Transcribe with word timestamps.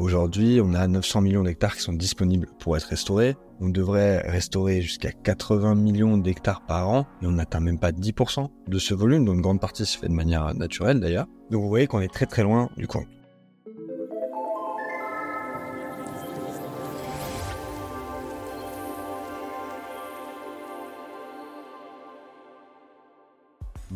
Aujourd'hui, 0.00 0.62
on 0.64 0.72
a 0.72 0.88
900 0.88 1.20
millions 1.20 1.42
d'hectares 1.42 1.76
qui 1.76 1.82
sont 1.82 1.92
disponibles 1.92 2.48
pour 2.58 2.74
être 2.74 2.84
restaurés. 2.84 3.36
On 3.60 3.68
devrait 3.68 4.20
restaurer 4.20 4.80
jusqu'à 4.80 5.12
80 5.12 5.74
millions 5.74 6.16
d'hectares 6.16 6.64
par 6.64 6.88
an 6.88 7.06
et 7.20 7.26
on 7.26 7.32
n'atteint 7.32 7.60
même 7.60 7.78
pas 7.78 7.92
10% 7.92 8.48
de 8.66 8.78
ce 8.78 8.94
volume, 8.94 9.26
dont 9.26 9.34
une 9.34 9.42
grande 9.42 9.60
partie 9.60 9.84
se 9.84 9.98
fait 9.98 10.08
de 10.08 10.14
manière 10.14 10.54
naturelle 10.54 11.00
d'ailleurs. 11.00 11.26
Donc 11.50 11.60
vous 11.60 11.68
voyez 11.68 11.86
qu'on 11.86 12.00
est 12.00 12.08
très 12.08 12.24
très 12.24 12.42
loin 12.42 12.70
du 12.78 12.86
compte. 12.86 13.08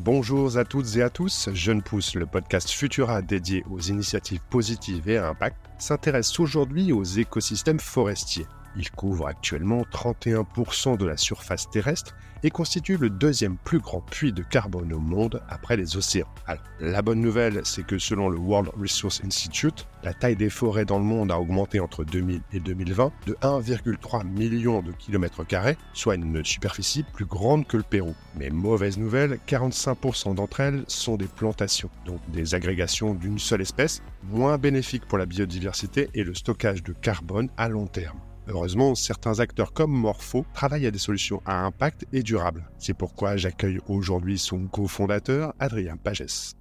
Bonjour 0.05 0.59
à 0.59 0.67
toutes 0.67 0.97
et 0.97 1.03
à 1.03 1.09
tous, 1.09 1.49
Jeune 1.55 1.81
Pousse, 1.81 2.15
le 2.15 2.27
podcast 2.27 2.69
Futura 2.69 3.23
dédié 3.23 3.65
aux 3.71 3.81
initiatives 3.81 4.43
positives 4.51 5.09
et 5.09 5.17
à 5.17 5.29
impact, 5.29 5.57
s'intéresse 5.79 6.39
aujourd'hui 6.39 6.93
aux 6.93 7.05
écosystèmes 7.05 7.81
forestiers. 7.81 8.45
Il 8.77 8.91
couvre 8.91 9.27
actuellement 9.27 9.83
31% 9.93 10.97
de 10.97 11.07
la 11.07 11.17
surface 11.17 11.71
terrestre 11.71 12.15
et 12.45 12.51
constitue 12.51 12.99
le 12.99 13.09
deuxième 13.09 13.57
plus 13.57 13.79
grand 13.79 14.03
puits 14.03 14.33
de 14.33 14.43
carbone 14.43 14.93
au 14.93 15.01
monde 15.01 15.43
après 15.49 15.77
les 15.77 15.97
océans. 15.97 16.29
la 16.79 17.01
bonne 17.01 17.21
nouvelle, 17.21 17.63
c'est 17.65 17.87
que 17.87 17.99
selon 17.99 18.29
le 18.29 18.39
World 18.39 18.71
Resource 18.79 19.23
Institute, 19.25 19.87
la 20.03 20.13
taille 20.13 20.37
des 20.37 20.51
forêts 20.51 20.85
dans 20.85 20.99
le 20.99 21.05
monde 21.05 21.33
a 21.33 21.41
augmenté 21.41 21.81
entre 21.81 22.05
2000 22.05 22.43
et 22.53 22.61
2020 22.61 23.13
de 23.27 23.33
1,3 23.41 24.27
million 24.27 24.83
de 24.83 24.93
kilomètres 24.93 25.45
carrés, 25.45 25.79
soit 25.95 26.17
une 26.17 26.45
superficie 26.45 27.03
plus 27.03 27.25
grande 27.25 27.67
que 27.67 27.79
le 27.79 27.83
Pérou. 27.83 28.15
Mais 28.37 28.51
mauvaise 28.51 28.99
nouvelle, 28.99 29.39
45% 29.49 30.35
d'entre 30.35 30.61
elles 30.61 30.85
sont 30.87 31.17
des 31.17 31.29
plantations, 31.29 31.91
donc 32.05 32.21
des 32.31 32.55
agrégations 32.55 33.15
d'une 33.15 33.39
seule 33.39 33.63
espèce, 33.63 34.03
moins 34.25 34.59
bénéfiques 34.59 35.07
pour 35.07 35.17
la 35.17 35.27
biodiversité 35.27 36.11
et 36.13 36.25
le 36.25 36.35
stockage 36.35 36.83
de 36.83 36.93
carbone 36.93 37.49
à 37.57 37.71
long 37.71 37.87
terme. 37.87 38.21
Heureusement, 38.47 38.95
certains 38.95 39.41
acteurs 39.41 39.73
comme 39.73 39.91
Morpho 39.91 40.45
travaillent 40.53 40.87
à 40.87 40.91
des 40.91 40.99
solutions 40.99 41.41
à 41.47 41.65
impact 41.65 42.05
et 42.13 42.23
durables. 42.23 42.69
C'est 42.79 42.93
pourquoi 42.93 43.37
j'accueille 43.37 43.81
aujourd'hui 43.89 44.39
son 44.39 44.67
cofondateur, 44.67 45.55
Adrien 45.59 45.97
Pagès. 45.97 46.55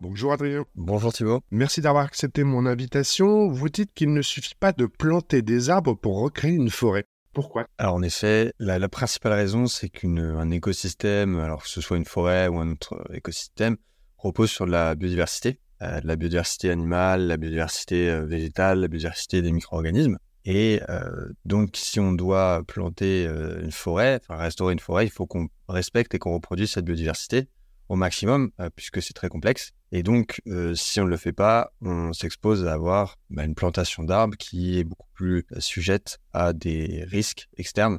Bonjour 0.00 0.32
Adrien. 0.32 0.64
Bonjour 0.76 1.12
Thibault. 1.12 1.40
Merci 1.50 1.80
d'avoir 1.80 2.04
accepté 2.04 2.44
mon 2.44 2.66
invitation. 2.66 3.48
Vous 3.48 3.68
dites 3.68 3.92
qu'il 3.94 4.12
ne 4.12 4.22
suffit 4.22 4.54
pas 4.54 4.72
de 4.72 4.86
planter 4.86 5.42
des 5.42 5.70
arbres 5.70 5.94
pour 5.94 6.20
recréer 6.20 6.52
une 6.52 6.70
forêt. 6.70 7.06
Pourquoi? 7.32 7.66
Alors 7.78 7.94
en 7.94 8.02
effet, 8.02 8.52
la, 8.58 8.88
principale 8.88 9.32
raison, 9.32 9.66
c'est 9.66 9.88
qu'un 9.88 10.50
écosystème, 10.50 11.40
alors 11.40 11.62
que 11.62 11.68
ce 11.68 11.80
soit 11.80 11.96
une 11.96 12.04
forêt 12.04 12.46
ou 12.46 12.58
un 12.58 12.72
autre 12.72 13.04
écosystème, 13.12 13.78
repose 14.16 14.50
sur 14.50 14.66
la 14.66 14.94
biodiversité. 14.94 15.60
Euh, 15.82 16.00
la 16.04 16.16
biodiversité 16.16 16.70
animale, 16.70 17.26
la 17.26 17.36
biodiversité 17.36 18.08
euh, 18.08 18.24
végétale, 18.24 18.80
la 18.80 18.88
biodiversité 18.88 19.42
des 19.42 19.52
micro-organismes. 19.52 20.16
Et 20.46 20.80
euh, 20.88 21.28
donc, 21.44 21.76
si 21.76 22.00
on 22.00 22.12
doit 22.12 22.62
planter 22.66 23.24
une 23.24 23.72
forêt, 23.72 24.20
enfin 24.22 24.40
restaurer 24.40 24.72
une 24.72 24.78
forêt, 24.78 25.04
il 25.04 25.10
faut 25.10 25.26
qu'on 25.26 25.48
respecte 25.68 26.14
et 26.14 26.18
qu'on 26.18 26.32
reproduise 26.32 26.70
cette 26.70 26.84
biodiversité 26.84 27.48
au 27.88 27.96
maximum, 27.96 28.50
puisque 28.76 29.02
c'est 29.02 29.12
très 29.12 29.28
complexe. 29.28 29.72
Et 29.90 30.04
donc, 30.04 30.40
si 30.74 31.00
on 31.00 31.04
ne 31.04 31.10
le 31.10 31.16
fait 31.16 31.32
pas, 31.32 31.72
on 31.80 32.12
s'expose 32.12 32.64
à 32.64 32.74
avoir 32.74 33.16
bah, 33.28 33.44
une 33.44 33.56
plantation 33.56 34.04
d'arbres 34.04 34.36
qui 34.36 34.78
est 34.78 34.84
beaucoup 34.84 35.08
plus 35.14 35.46
sujette 35.58 36.18
à 36.32 36.52
des 36.52 37.04
risques 37.08 37.48
externes, 37.56 37.98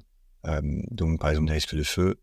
donc 0.89 1.20
par 1.20 1.31
exemple 1.31 1.48
des 1.48 1.53
risques 1.53 1.75
de 1.75 1.83
feu 1.83 2.16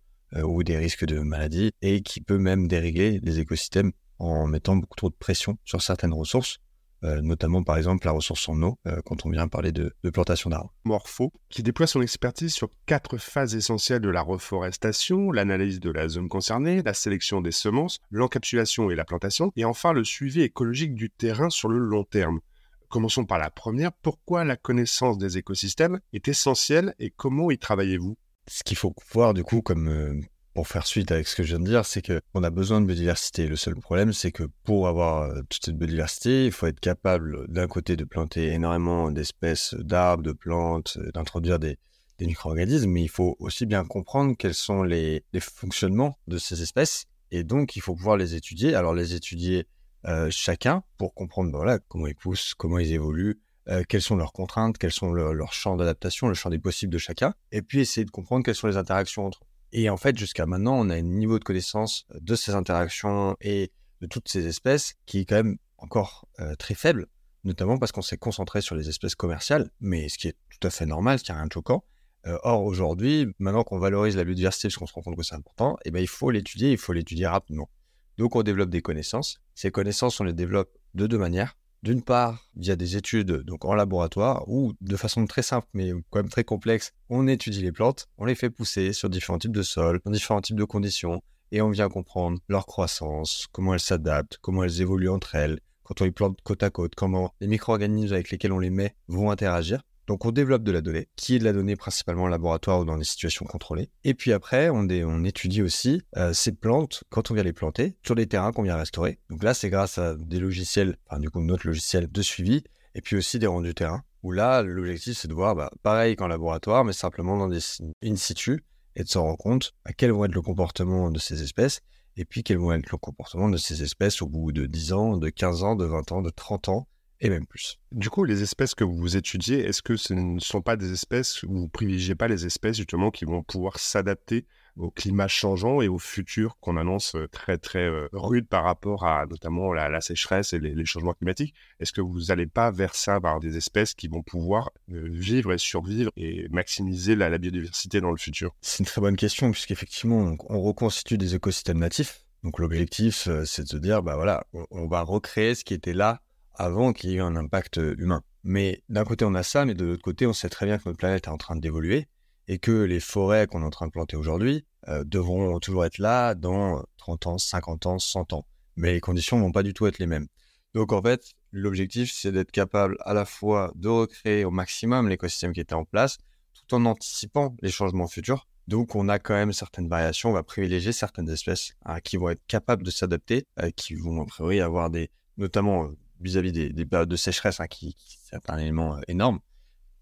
ou 0.42 0.62
des 0.62 0.78
risques 0.78 1.04
de 1.04 1.18
maladie, 1.20 1.72
et 1.82 2.00
qui 2.00 2.22
peut 2.22 2.38
même 2.38 2.66
dérégler 2.66 3.20
les 3.22 3.40
écosystèmes 3.40 3.92
en 4.18 4.46
mettant 4.46 4.76
beaucoup 4.76 4.96
trop 4.96 5.10
de 5.10 5.14
pression 5.14 5.58
sur 5.64 5.82
certaines 5.82 6.12
ressources, 6.12 6.58
euh, 7.04 7.20
notamment 7.20 7.62
par 7.62 7.76
exemple 7.76 8.06
la 8.06 8.12
ressource 8.12 8.48
en 8.48 8.62
eau, 8.62 8.78
euh, 8.86 9.02
quand 9.04 9.26
on 9.26 9.30
vient 9.30 9.46
parler 9.46 9.72
de, 9.72 9.94
plantation 10.10 10.48
d'arbres. 10.48 10.72
Morpho, 10.84 11.32
qui 11.50 11.62
déploie 11.62 11.86
son 11.86 12.00
expertise 12.00 12.54
sur 12.54 12.70
quatre 12.86 13.18
phases 13.18 13.54
essentielles 13.54 14.00
de 14.00 14.08
la 14.08 14.22
reforestation, 14.22 15.30
l'analyse 15.30 15.80
de 15.80 15.90
la 15.90 16.08
zone 16.08 16.28
concernée, 16.28 16.82
la 16.82 16.94
sélection 16.94 17.42
des 17.42 17.52
semences, 17.52 17.98
l'encapsulation 18.10 18.90
et 18.90 18.94
la 18.94 19.04
plantation, 19.04 19.52
et 19.56 19.66
enfin 19.66 19.92
le 19.92 20.02
suivi 20.02 20.40
écologique 20.40 20.94
du 20.94 21.10
terrain 21.10 21.50
sur 21.50 21.68
le 21.68 21.78
long 21.78 22.04
terme. 22.04 22.40
Commençons 22.88 23.26
par 23.26 23.38
la 23.38 23.50
première, 23.50 23.92
pourquoi 23.92 24.44
la 24.44 24.56
connaissance 24.56 25.18
des 25.18 25.36
écosystèmes 25.36 26.00
est 26.14 26.28
essentielle 26.28 26.94
et 26.98 27.10
comment 27.10 27.50
y 27.50 27.58
travaillez-vous? 27.58 28.16
Ce 28.46 28.62
qu'il 28.62 28.76
faut 28.76 28.94
voir 29.12 29.34
du 29.34 29.42
coup 29.42 29.60
comme, 29.60 29.88
euh, 29.88 30.20
pour 30.54 30.68
faire 30.68 30.86
suite 30.86 31.10
avec 31.10 31.26
ce 31.26 31.34
que 31.34 31.42
je 31.42 31.48
viens 31.48 31.58
de 31.58 31.68
dire, 31.68 31.84
c'est 31.84 32.00
qu'on 32.00 32.42
a 32.44 32.50
besoin 32.50 32.80
de 32.80 32.86
biodiversité. 32.86 33.48
Le 33.48 33.56
seul 33.56 33.74
problème, 33.74 34.12
c'est 34.12 34.30
que 34.30 34.44
pour 34.62 34.86
avoir 34.86 35.22
euh, 35.22 35.42
toute 35.50 35.64
cette 35.64 35.76
biodiversité, 35.76 36.46
il 36.46 36.52
faut 36.52 36.68
être 36.68 36.78
capable 36.78 37.52
d'un 37.52 37.66
côté 37.66 37.96
de 37.96 38.04
planter 38.04 38.52
énormément 38.52 39.10
d'espèces 39.10 39.74
d'arbres, 39.74 40.22
de 40.22 40.32
plantes, 40.32 40.96
euh, 40.98 41.10
d'introduire 41.12 41.58
des, 41.58 41.76
micro-organismes, 42.20 42.88
mais 42.88 43.02
il 43.02 43.10
faut 43.10 43.36
aussi 43.38 43.66
bien 43.66 43.84
comprendre 43.84 44.34
quels 44.38 44.54
sont 44.54 44.82
les, 44.82 45.24
fonctionnements 45.40 46.16
de 46.26 46.38
ces 46.38 46.62
espèces. 46.62 47.04
Et 47.32 47.42
donc, 47.42 47.76
il 47.76 47.80
faut 47.80 47.94
pouvoir 47.94 48.16
les 48.16 48.34
étudier. 48.34 48.74
Alors, 48.74 48.94
les 48.94 49.12
étudier 49.14 49.66
euh, 50.06 50.28
chacun 50.30 50.84
pour 50.96 51.12
comprendre 51.12 51.50
ben 51.50 51.58
voilà, 51.58 51.78
comment 51.80 52.06
ils 52.06 52.14
poussent, 52.14 52.54
comment 52.54 52.78
ils 52.78 52.92
évoluent, 52.92 53.40
quelles 53.88 54.02
sont 54.02 54.16
leurs 54.16 54.32
contraintes, 54.32 54.78
quels 54.78 54.92
sont 54.92 55.12
leurs 55.12 55.52
champs 55.52 55.76
d'adaptation, 55.76 56.28
le 56.28 56.34
champ 56.34 56.50
des 56.50 56.58
possibles 56.58 56.92
de 56.92 56.98
chacun, 56.98 57.34
et 57.50 57.62
puis 57.62 57.80
essayer 57.80 58.04
de 58.04 58.10
comprendre 58.10 58.44
quelles 58.44 58.54
sont 58.54 58.68
les 58.68 58.76
interactions 58.76 59.26
entre 59.26 59.42
eux. 59.42 59.53
Et 59.76 59.90
en 59.90 59.96
fait, 59.96 60.16
jusqu'à 60.16 60.46
maintenant, 60.46 60.78
on 60.78 60.88
a 60.88 60.94
un 60.94 61.02
niveau 61.02 61.40
de 61.40 61.44
connaissance 61.44 62.06
de 62.14 62.36
ces 62.36 62.52
interactions 62.52 63.36
et 63.40 63.72
de 64.00 64.06
toutes 64.06 64.28
ces 64.28 64.46
espèces 64.46 64.94
qui 65.04 65.18
est 65.18 65.24
quand 65.24 65.34
même 65.34 65.56
encore 65.78 66.28
euh, 66.38 66.54
très 66.54 66.74
faible, 66.74 67.08
notamment 67.42 67.76
parce 67.76 67.90
qu'on 67.90 68.00
s'est 68.00 68.16
concentré 68.16 68.60
sur 68.60 68.76
les 68.76 68.88
espèces 68.88 69.16
commerciales, 69.16 69.70
mais 69.80 70.08
ce 70.08 70.16
qui 70.16 70.28
est 70.28 70.36
tout 70.48 70.64
à 70.64 70.70
fait 70.70 70.86
normal, 70.86 71.18
ce 71.18 71.24
qui 71.24 71.32
n'est 71.32 71.38
rien 71.38 71.48
de 71.48 71.52
choquant. 71.52 71.84
Euh, 72.28 72.38
or, 72.44 72.62
aujourd'hui, 72.62 73.26
maintenant 73.40 73.64
qu'on 73.64 73.80
valorise 73.80 74.16
la 74.16 74.22
biodiversité, 74.22 74.68
parce 74.68 74.76
qu'on 74.76 74.86
se 74.86 74.94
rend 74.94 75.02
compte 75.02 75.16
que 75.16 75.24
c'est 75.24 75.34
important, 75.34 75.76
eh 75.84 75.90
ben, 75.90 75.98
il 75.98 76.08
faut 76.08 76.30
l'étudier, 76.30 76.70
il 76.70 76.78
faut 76.78 76.92
l'étudier 76.92 77.26
rapidement. 77.26 77.68
Donc, 78.16 78.36
on 78.36 78.44
développe 78.44 78.70
des 78.70 78.80
connaissances. 78.80 79.40
Ces 79.56 79.72
connaissances, 79.72 80.20
on 80.20 80.24
les 80.24 80.32
développe 80.32 80.70
de 80.94 81.08
deux 81.08 81.18
manières. 81.18 81.56
D'une 81.84 82.00
part, 82.00 82.48
via 82.56 82.76
des 82.76 82.96
études 82.96 83.42
donc 83.42 83.66
en 83.66 83.74
laboratoire 83.74 84.48
ou 84.48 84.72
de 84.80 84.96
façon 84.96 85.26
très 85.26 85.42
simple 85.42 85.66
mais 85.74 85.92
quand 86.08 86.20
même 86.20 86.30
très 86.30 86.42
complexe, 86.42 86.94
on 87.10 87.28
étudie 87.28 87.60
les 87.60 87.72
plantes, 87.72 88.06
on 88.16 88.24
les 88.24 88.34
fait 88.34 88.48
pousser 88.48 88.94
sur 88.94 89.10
différents 89.10 89.36
types 89.36 89.52
de 89.52 89.62
sols, 89.62 90.00
dans 90.02 90.10
différents 90.10 90.40
types 90.40 90.56
de 90.56 90.64
conditions 90.64 91.20
et 91.52 91.60
on 91.60 91.68
vient 91.68 91.90
comprendre 91.90 92.38
leur 92.48 92.64
croissance, 92.64 93.48
comment 93.52 93.74
elles 93.74 93.80
s'adaptent, 93.80 94.38
comment 94.40 94.64
elles 94.64 94.80
évoluent 94.80 95.10
entre 95.10 95.34
elles, 95.34 95.60
quand 95.82 96.00
on 96.00 96.04
les 96.04 96.10
plante 96.10 96.38
côte 96.42 96.62
à 96.62 96.70
côte, 96.70 96.94
comment 96.94 97.34
les 97.42 97.48
micro-organismes 97.48 98.14
avec 98.14 98.30
lesquels 98.30 98.52
on 98.52 98.60
les 98.60 98.70
met 98.70 98.96
vont 99.08 99.30
interagir. 99.30 99.82
Donc 100.06 100.24
on 100.24 100.32
développe 100.32 100.62
de 100.62 100.72
la 100.72 100.80
donnée, 100.80 101.08
qui 101.16 101.36
est 101.36 101.38
de 101.38 101.44
la 101.44 101.52
donnée 101.52 101.76
principalement 101.76 102.24
en 102.24 102.28
laboratoire 102.28 102.80
ou 102.80 102.84
dans 102.84 102.98
des 102.98 103.04
situations 103.04 103.46
contrôlées. 103.46 103.90
Et 104.04 104.14
puis 104.14 104.32
après, 104.32 104.68
on, 104.70 104.84
étudie 105.24 105.62
aussi 105.62 106.02
euh, 106.16 106.32
ces 106.32 106.52
plantes 106.52 107.04
quand 107.08 107.30
on 107.30 107.34
vient 107.34 107.42
les 107.42 107.52
planter 107.52 107.96
sur 108.04 108.14
les 108.14 108.26
terrains 108.26 108.52
qu'on 108.52 108.62
vient 108.62 108.76
restaurer. 108.76 109.18
Donc 109.30 109.42
là, 109.42 109.54
c'est 109.54 109.70
grâce 109.70 109.98
à 109.98 110.14
des 110.14 110.38
logiciels, 110.38 110.96
enfin 111.06 111.20
du 111.20 111.30
coup 111.30 111.40
notre 111.40 111.66
logiciel 111.66 112.10
de 112.10 112.22
suivi, 112.22 112.62
et 112.94 113.00
puis 113.00 113.16
aussi 113.16 113.38
des 113.38 113.46
rendus 113.46 113.74
terrain, 113.74 114.02
où 114.22 114.32
là, 114.32 114.62
l'objectif 114.62 115.16
c'est 115.16 115.28
de 115.28 115.34
voir, 115.34 115.54
bah, 115.54 115.70
pareil 115.82 116.16
qu'en 116.16 116.28
laboratoire, 116.28 116.84
mais 116.84 116.92
simplement 116.92 117.38
dans 117.38 117.48
des 117.48 117.60
in 118.02 118.16
situ, 118.16 118.64
et 118.96 119.02
de 119.02 119.08
se 119.08 119.18
rendre 119.18 119.38
compte 119.38 119.72
à 119.84 119.92
quel 119.92 120.12
va 120.12 120.26
être 120.26 120.34
le 120.34 120.42
comportement 120.42 121.10
de 121.10 121.18
ces 121.18 121.42
espèces, 121.42 121.80
et 122.16 122.24
puis 122.24 122.42
quel 122.42 122.58
va 122.58 122.76
être 122.76 122.90
le 122.90 122.98
comportement 122.98 123.48
de 123.48 123.56
ces 123.56 123.82
espèces 123.82 124.22
au 124.22 124.28
bout 124.28 124.52
de 124.52 124.66
10 124.66 124.92
ans, 124.92 125.16
de 125.16 125.28
15 125.28 125.64
ans, 125.64 125.74
de 125.74 125.84
20 125.84 126.12
ans, 126.12 126.22
de 126.22 126.30
30 126.30 126.68
ans, 126.68 126.88
et 127.20 127.30
même 127.30 127.46
plus. 127.46 127.78
Du 127.92 128.10
coup, 128.10 128.24
les 128.24 128.42
espèces 128.42 128.74
que 128.74 128.84
vous 128.84 129.16
étudiez, 129.16 129.60
est-ce 129.60 129.82
que 129.82 129.96
ce 129.96 130.14
ne 130.14 130.38
sont 130.40 130.62
pas 130.62 130.76
des 130.76 130.92
espèces 130.92 131.42
où 131.44 131.52
vous 131.52 131.68
privilégiez 131.68 132.14
pas 132.14 132.28
les 132.28 132.46
espèces 132.46 132.76
justement 132.76 133.10
qui 133.10 133.24
vont 133.24 133.42
pouvoir 133.42 133.78
s'adapter 133.78 134.46
au 134.76 134.90
climat 134.90 135.28
changeant 135.28 135.80
et 135.80 135.88
au 135.88 135.98
futur 135.98 136.56
qu'on 136.60 136.76
annonce 136.76 137.14
euh, 137.14 137.28
très 137.28 137.58
très 137.58 137.84
euh, 137.84 138.08
rude 138.12 138.48
par 138.48 138.64
rapport 138.64 139.04
à 139.06 139.26
notamment 139.26 139.72
la, 139.72 140.00
sécheresse 140.00 140.52
et 140.52 140.58
les, 140.58 140.84
changements 140.84 141.14
climatiques? 141.14 141.54
Est-ce 141.80 141.92
que 141.92 142.00
vous 142.00 142.24
n'allez 142.28 142.46
pas 142.46 142.70
vers 142.70 142.94
ça, 142.94 143.18
vers 143.20 143.40
des 143.40 143.56
espèces 143.56 143.94
qui 143.94 144.08
vont 144.08 144.22
pouvoir 144.22 144.70
euh, 144.92 145.08
vivre 145.10 145.52
et 145.52 145.58
survivre 145.58 146.10
et 146.16 146.48
maximiser 146.50 147.14
la, 147.14 147.38
biodiversité 147.38 148.00
dans 148.00 148.10
le 148.10 148.16
futur? 148.16 148.54
C'est 148.60 148.80
une 148.80 148.86
très 148.86 149.00
bonne 149.00 149.16
question 149.16 149.50
puisqu'effectivement 149.50 150.36
on 150.48 150.60
reconstitue 150.60 151.18
des 151.18 151.34
écosystèmes 151.34 151.78
natifs. 151.78 152.24
Donc 152.42 152.58
l'objectif, 152.58 153.28
c'est 153.46 153.62
de 153.62 153.68
se 153.68 153.76
dire, 153.78 154.02
bah 154.02 154.16
voilà, 154.16 154.46
on 154.70 154.86
va 154.86 155.00
recréer 155.00 155.54
ce 155.54 155.64
qui 155.64 155.72
était 155.72 155.94
là 155.94 156.20
avant 156.54 156.92
qu'il 156.92 157.10
y 157.10 157.14
ait 157.14 157.16
eu 157.16 157.22
un 157.22 157.36
impact 157.36 157.78
euh, 157.78 157.94
humain. 157.98 158.22
Mais 158.42 158.82
d'un 158.88 159.04
côté, 159.04 159.24
on 159.24 159.34
a 159.34 159.42
ça, 159.42 159.64
mais 159.64 159.74
de 159.74 159.84
l'autre 159.84 160.02
côté, 160.02 160.26
on 160.26 160.32
sait 160.32 160.48
très 160.48 160.66
bien 160.66 160.78
que 160.78 160.82
notre 160.86 160.98
planète 160.98 161.26
est 161.26 161.30
en 161.30 161.38
train 161.38 161.56
d'évoluer 161.56 162.08
et 162.48 162.58
que 162.58 162.72
les 162.72 163.00
forêts 163.00 163.46
qu'on 163.46 163.62
est 163.62 163.66
en 163.66 163.70
train 163.70 163.86
de 163.86 163.92
planter 163.92 164.16
aujourd'hui 164.16 164.66
euh, 164.88 165.02
devront 165.04 165.58
toujours 165.60 165.84
être 165.84 165.98
là 165.98 166.34
dans 166.34 166.84
30 166.98 167.26
ans, 167.26 167.38
50 167.38 167.86
ans, 167.86 167.98
100 167.98 168.32
ans. 168.34 168.46
Mais 168.76 168.92
les 168.92 169.00
conditions 169.00 169.40
vont 169.40 169.52
pas 169.52 169.62
du 169.62 169.72
tout 169.72 169.86
être 169.86 169.98
les 169.98 170.06
mêmes. 170.06 170.26
Donc 170.74 170.92
en 170.92 171.00
fait, 171.00 171.22
l'objectif, 171.52 172.12
c'est 172.12 172.32
d'être 172.32 172.50
capable 172.50 172.96
à 173.00 173.14
la 173.14 173.24
fois 173.24 173.72
de 173.76 173.88
recréer 173.88 174.44
au 174.44 174.50
maximum 174.50 175.08
l'écosystème 175.08 175.52
qui 175.52 175.60
était 175.60 175.74
en 175.74 175.84
place, 175.84 176.18
tout 176.52 176.74
en 176.74 176.84
anticipant 176.84 177.56
les 177.62 177.70
changements 177.70 178.08
futurs 178.08 178.48
Donc, 178.66 178.94
on 178.94 179.08
a 179.08 179.18
quand 179.18 179.34
même 179.34 179.52
certaines 179.52 179.88
variations. 179.88 180.30
On 180.30 180.32
va 180.32 180.42
privilégier 180.42 180.92
certaines 180.92 181.30
espèces 181.30 181.74
hein, 181.84 182.00
qui 182.00 182.16
vont 182.16 182.30
être 182.30 182.42
capables 182.48 182.82
de 182.82 182.90
s'adapter, 182.90 183.46
euh, 183.62 183.70
qui 183.70 183.94
vont 183.94 184.22
a 184.22 184.26
priori 184.26 184.60
avoir 184.60 184.90
des, 184.90 185.10
notamment 185.36 185.90
vis-à-vis 186.20 186.52
des, 186.52 186.86
périodes 186.86 187.08
de 187.08 187.16
sécheresse, 187.16 187.60
hein, 187.60 187.66
qui, 187.66 187.94
qui 187.94 188.18
c'est 188.22 188.50
un 188.50 188.58
élément 188.58 188.96
euh, 188.96 189.00
énorme. 189.08 189.40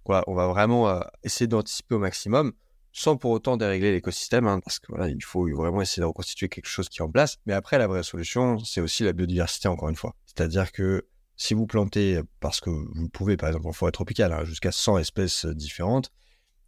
Quoi, 0.04 0.24
on 0.26 0.34
va 0.34 0.48
vraiment 0.48 1.00
essayer 1.22 1.46
d'anticiper 1.46 1.94
au 1.94 2.00
maximum, 2.00 2.52
sans 2.92 3.16
pour 3.16 3.30
autant 3.30 3.56
dérégler 3.56 3.92
l'écosystème, 3.92 4.48
hein, 4.48 4.58
parce 4.58 4.80
que 4.80 4.86
voilà, 4.88 5.08
il 5.08 5.22
faut 5.22 5.48
vraiment 5.54 5.80
essayer 5.80 6.00
de 6.00 6.06
reconstituer 6.06 6.48
quelque 6.48 6.66
chose 6.66 6.88
qui 6.88 6.98
est 6.98 7.02
en 7.02 7.10
place. 7.10 7.38
Mais 7.46 7.52
après, 7.52 7.78
la 7.78 7.86
vraie 7.86 8.02
solution, 8.02 8.58
c'est 8.58 8.80
aussi 8.80 9.04
la 9.04 9.12
biodiversité, 9.12 9.68
encore 9.68 9.88
une 9.88 9.96
fois. 9.96 10.16
C'est-à-dire 10.26 10.72
que 10.72 11.06
si 11.36 11.54
vous 11.54 11.66
plantez, 11.66 12.20
parce 12.40 12.60
que 12.60 12.70
vous 12.70 13.08
pouvez, 13.08 13.36
par 13.36 13.48
exemple, 13.48 13.68
en 13.68 13.72
forêt 13.72 13.92
tropicale, 13.92 14.44
jusqu'à 14.44 14.72
100 14.72 14.98
espèces 14.98 15.46
différentes, 15.46 16.10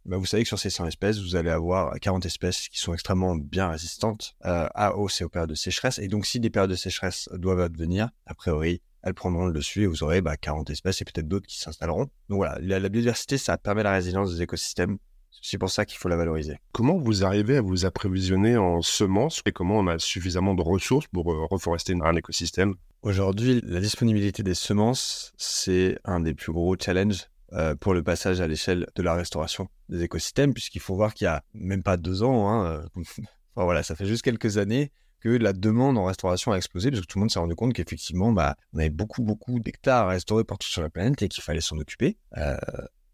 bah, 0.05 0.17
vous 0.17 0.25
savez 0.25 0.43
que 0.43 0.47
sur 0.47 0.59
ces 0.59 0.69
100 0.69 0.87
espèces, 0.87 1.19
vous 1.19 1.35
allez 1.35 1.49
avoir 1.49 1.99
40 1.99 2.25
espèces 2.25 2.69
qui 2.69 2.79
sont 2.79 2.93
extrêmement 2.93 3.35
bien 3.35 3.69
résistantes 3.69 4.35
euh, 4.45 4.67
à 4.75 4.95
hausse 4.95 5.21
et 5.21 5.23
aux 5.23 5.29
périodes 5.29 5.49
de 5.49 5.55
sécheresse. 5.55 5.97
Et 5.97 6.07
donc, 6.07 6.25
si 6.25 6.39
des 6.39 6.51
périodes 6.51 6.69
de 6.69 6.75
sécheresse 6.75 7.27
doivent 7.33 7.61
advenir, 7.61 8.09
a 8.27 8.35
priori, 8.35 8.81
elles 9.05 9.13
prendront 9.13 9.45
le 9.45 9.53
dessus 9.53 9.83
et 9.83 9.87
vous 9.87 10.03
aurez 10.03 10.21
bah, 10.21 10.35
40 10.35 10.69
espèces 10.71 11.01
et 11.01 11.05
peut-être 11.05 11.27
d'autres 11.27 11.45
qui 11.45 11.59
s'installeront. 11.59 12.09
Donc 12.27 12.37
voilà, 12.37 12.57
la, 12.59 12.89
biodiversité, 12.89 13.37
ça 13.37 13.57
permet 13.57 13.83
la 13.83 13.93
résilience 13.93 14.33
des 14.33 14.41
écosystèmes. 14.41 14.97
C'est 15.41 15.59
pour 15.59 15.69
ça 15.69 15.85
qu'il 15.85 15.99
faut 15.99 16.09
la 16.09 16.15
valoriser. 16.15 16.57
Comment 16.71 16.97
vous 16.97 17.23
arrivez 17.23 17.57
à 17.57 17.61
vous 17.61 17.85
approvisionner 17.85 18.57
en 18.57 18.81
semences 18.81 19.43
et 19.45 19.51
comment 19.51 19.77
on 19.77 19.87
a 19.87 19.99
suffisamment 19.99 20.55
de 20.55 20.63
ressources 20.63 21.07
pour 21.07 21.31
euh, 21.31 21.45
reforester 21.45 21.93
un 22.01 22.15
écosystème? 22.15 22.73
Aujourd'hui, 23.03 23.61
la 23.63 23.79
disponibilité 23.79 24.41
des 24.41 24.55
semences, 24.55 25.33
c'est 25.37 25.99
un 26.03 26.19
des 26.19 26.33
plus 26.33 26.51
gros 26.51 26.75
challenges 26.75 27.27
euh, 27.53 27.75
pour 27.75 27.93
le 27.93 28.01
passage 28.01 28.41
à 28.41 28.47
l'échelle 28.47 28.87
de 28.95 29.03
la 29.03 29.13
restauration 29.13 29.67
des 29.87 30.01
écosystèmes, 30.01 30.53
puisqu'il 30.53 30.81
faut 30.81 30.95
voir 30.95 31.13
qu'il 31.13 31.25
y 31.25 31.27
a 31.27 31.43
même 31.53 31.83
pas 31.83 31.97
deux 31.97 32.23
ans, 32.23 32.49
hein, 32.49 32.65
euh, 32.65 32.87
enfin, 32.95 33.21
voilà, 33.65 33.83
ça 33.83 33.95
fait 33.95 34.07
juste 34.07 34.23
quelques 34.23 34.57
années 34.57 34.91
que 35.25 35.29
la 35.29 35.53
demande 35.53 35.97
en 35.97 36.05
restauration 36.05 36.51
a 36.51 36.57
explosé, 36.57 36.91
parce 36.91 37.01
que 37.01 37.07
tout 37.07 37.17
le 37.17 37.21
monde 37.21 37.31
s'est 37.31 37.39
rendu 37.39 37.55
compte 37.55 37.73
qu'effectivement, 37.73 38.31
bah, 38.31 38.55
on 38.73 38.77
avait 38.77 38.91
beaucoup, 38.91 39.23
beaucoup 39.23 39.59
d'hectares 39.59 40.05
à 40.05 40.09
restaurer 40.09 40.43
partout 40.43 40.67
sur 40.67 40.83
la 40.83 40.91
planète 40.91 41.19
et 41.23 41.27
qu'il 41.29 41.41
fallait 41.41 41.61
s'en 41.61 41.79
occuper. 41.79 42.19
Euh, 42.37 42.55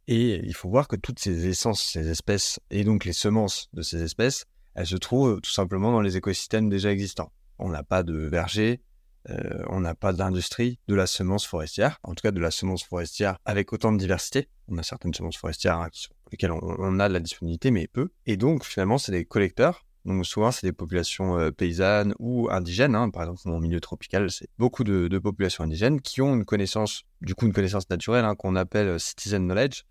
et 0.10 0.42
il 0.44 0.54
faut 0.54 0.69
voir 0.69 0.90
que 0.90 0.98
toutes 0.98 1.19
ces 1.19 1.48
essences, 1.48 1.81
ces 1.81 2.10
espèces, 2.10 2.60
et 2.69 2.84
donc 2.84 3.06
les 3.06 3.13
semences 3.13 3.69
de 3.72 3.81
ces 3.81 4.04
espèces, 4.04 4.44
elles 4.75 4.88
se 4.88 4.98
trouvent 4.98 5.40
tout 5.40 5.52
simplement 5.52 5.94
dans 5.94 6.02
les 6.02 6.18
écosystèmes 6.18 6.69
déjà 6.69 6.92
existants. 6.92 7.31
On 7.60 7.69
n'a 7.69 7.84
pas 7.84 8.04
de 8.04 8.14
verger, 8.14 8.81
euh, 9.30 9.64
on 9.69 9.80
n'a 9.80 9.96
pas 9.96 10.12
d'industrie 10.12 10.80
de 10.90 10.96
la 10.96 11.07
semence 11.07 11.46
forestière, 11.46 11.98
en 12.04 12.14
tout 12.14 12.24
cas 12.24 12.31
de 12.31 12.42
la 12.42 12.52
semence 12.52 12.84
forestière 12.84 13.38
avec 13.46 13.72
autant 13.72 13.94
de 13.94 13.98
diversité. 13.98 14.50
On 14.68 14.78
a 14.78 14.84
certaines 14.84 15.14
semences 15.14 15.38
forestières 15.38 15.80
hein, 15.80 15.88
pour 16.24 16.31
lesquelles 16.34 16.52
on, 16.52 17.00
a 17.00 17.07
de 17.07 17.14
la 17.14 17.22
disponibilité, 17.22 17.72
mais 17.72 17.88
peu. 17.88 18.10
Et 18.25 18.36
donc 18.36 18.66
finalement, 18.66 18.98
c'est 18.98 19.14
des 19.14 19.24
collecteurs. 19.24 19.86
Donc 20.06 20.25
souvent, 20.25 20.51
c'est 20.51 20.65
des 20.65 20.74
populations 20.74 21.51
paysannes 21.51 22.15
ou 22.19 22.50
indigènes. 22.50 22.95
Hein. 22.95 23.09
Par 23.09 23.24
exemple, 23.24 23.42
dans 23.45 23.59
milieu 23.59 23.80
tropical, 23.80 24.31
c'est 24.31 24.48
beaucoup 24.57 24.83
de, 24.83 25.19
populations 25.19 25.63
indigènes 25.63 26.01
qui 26.01 26.21
ont 26.21 26.33
une 26.33 26.45
connaissance, 26.45 27.03
du 27.21 27.36
coup, 27.36 27.45
une 27.45 27.53
connaissance 27.53 27.89
naturelle 27.89 28.25
hein, 28.25 28.36
qu'on 28.36 28.56
appelle 28.56 29.00
citizen 29.00 29.45
knowledge, 29.45 29.83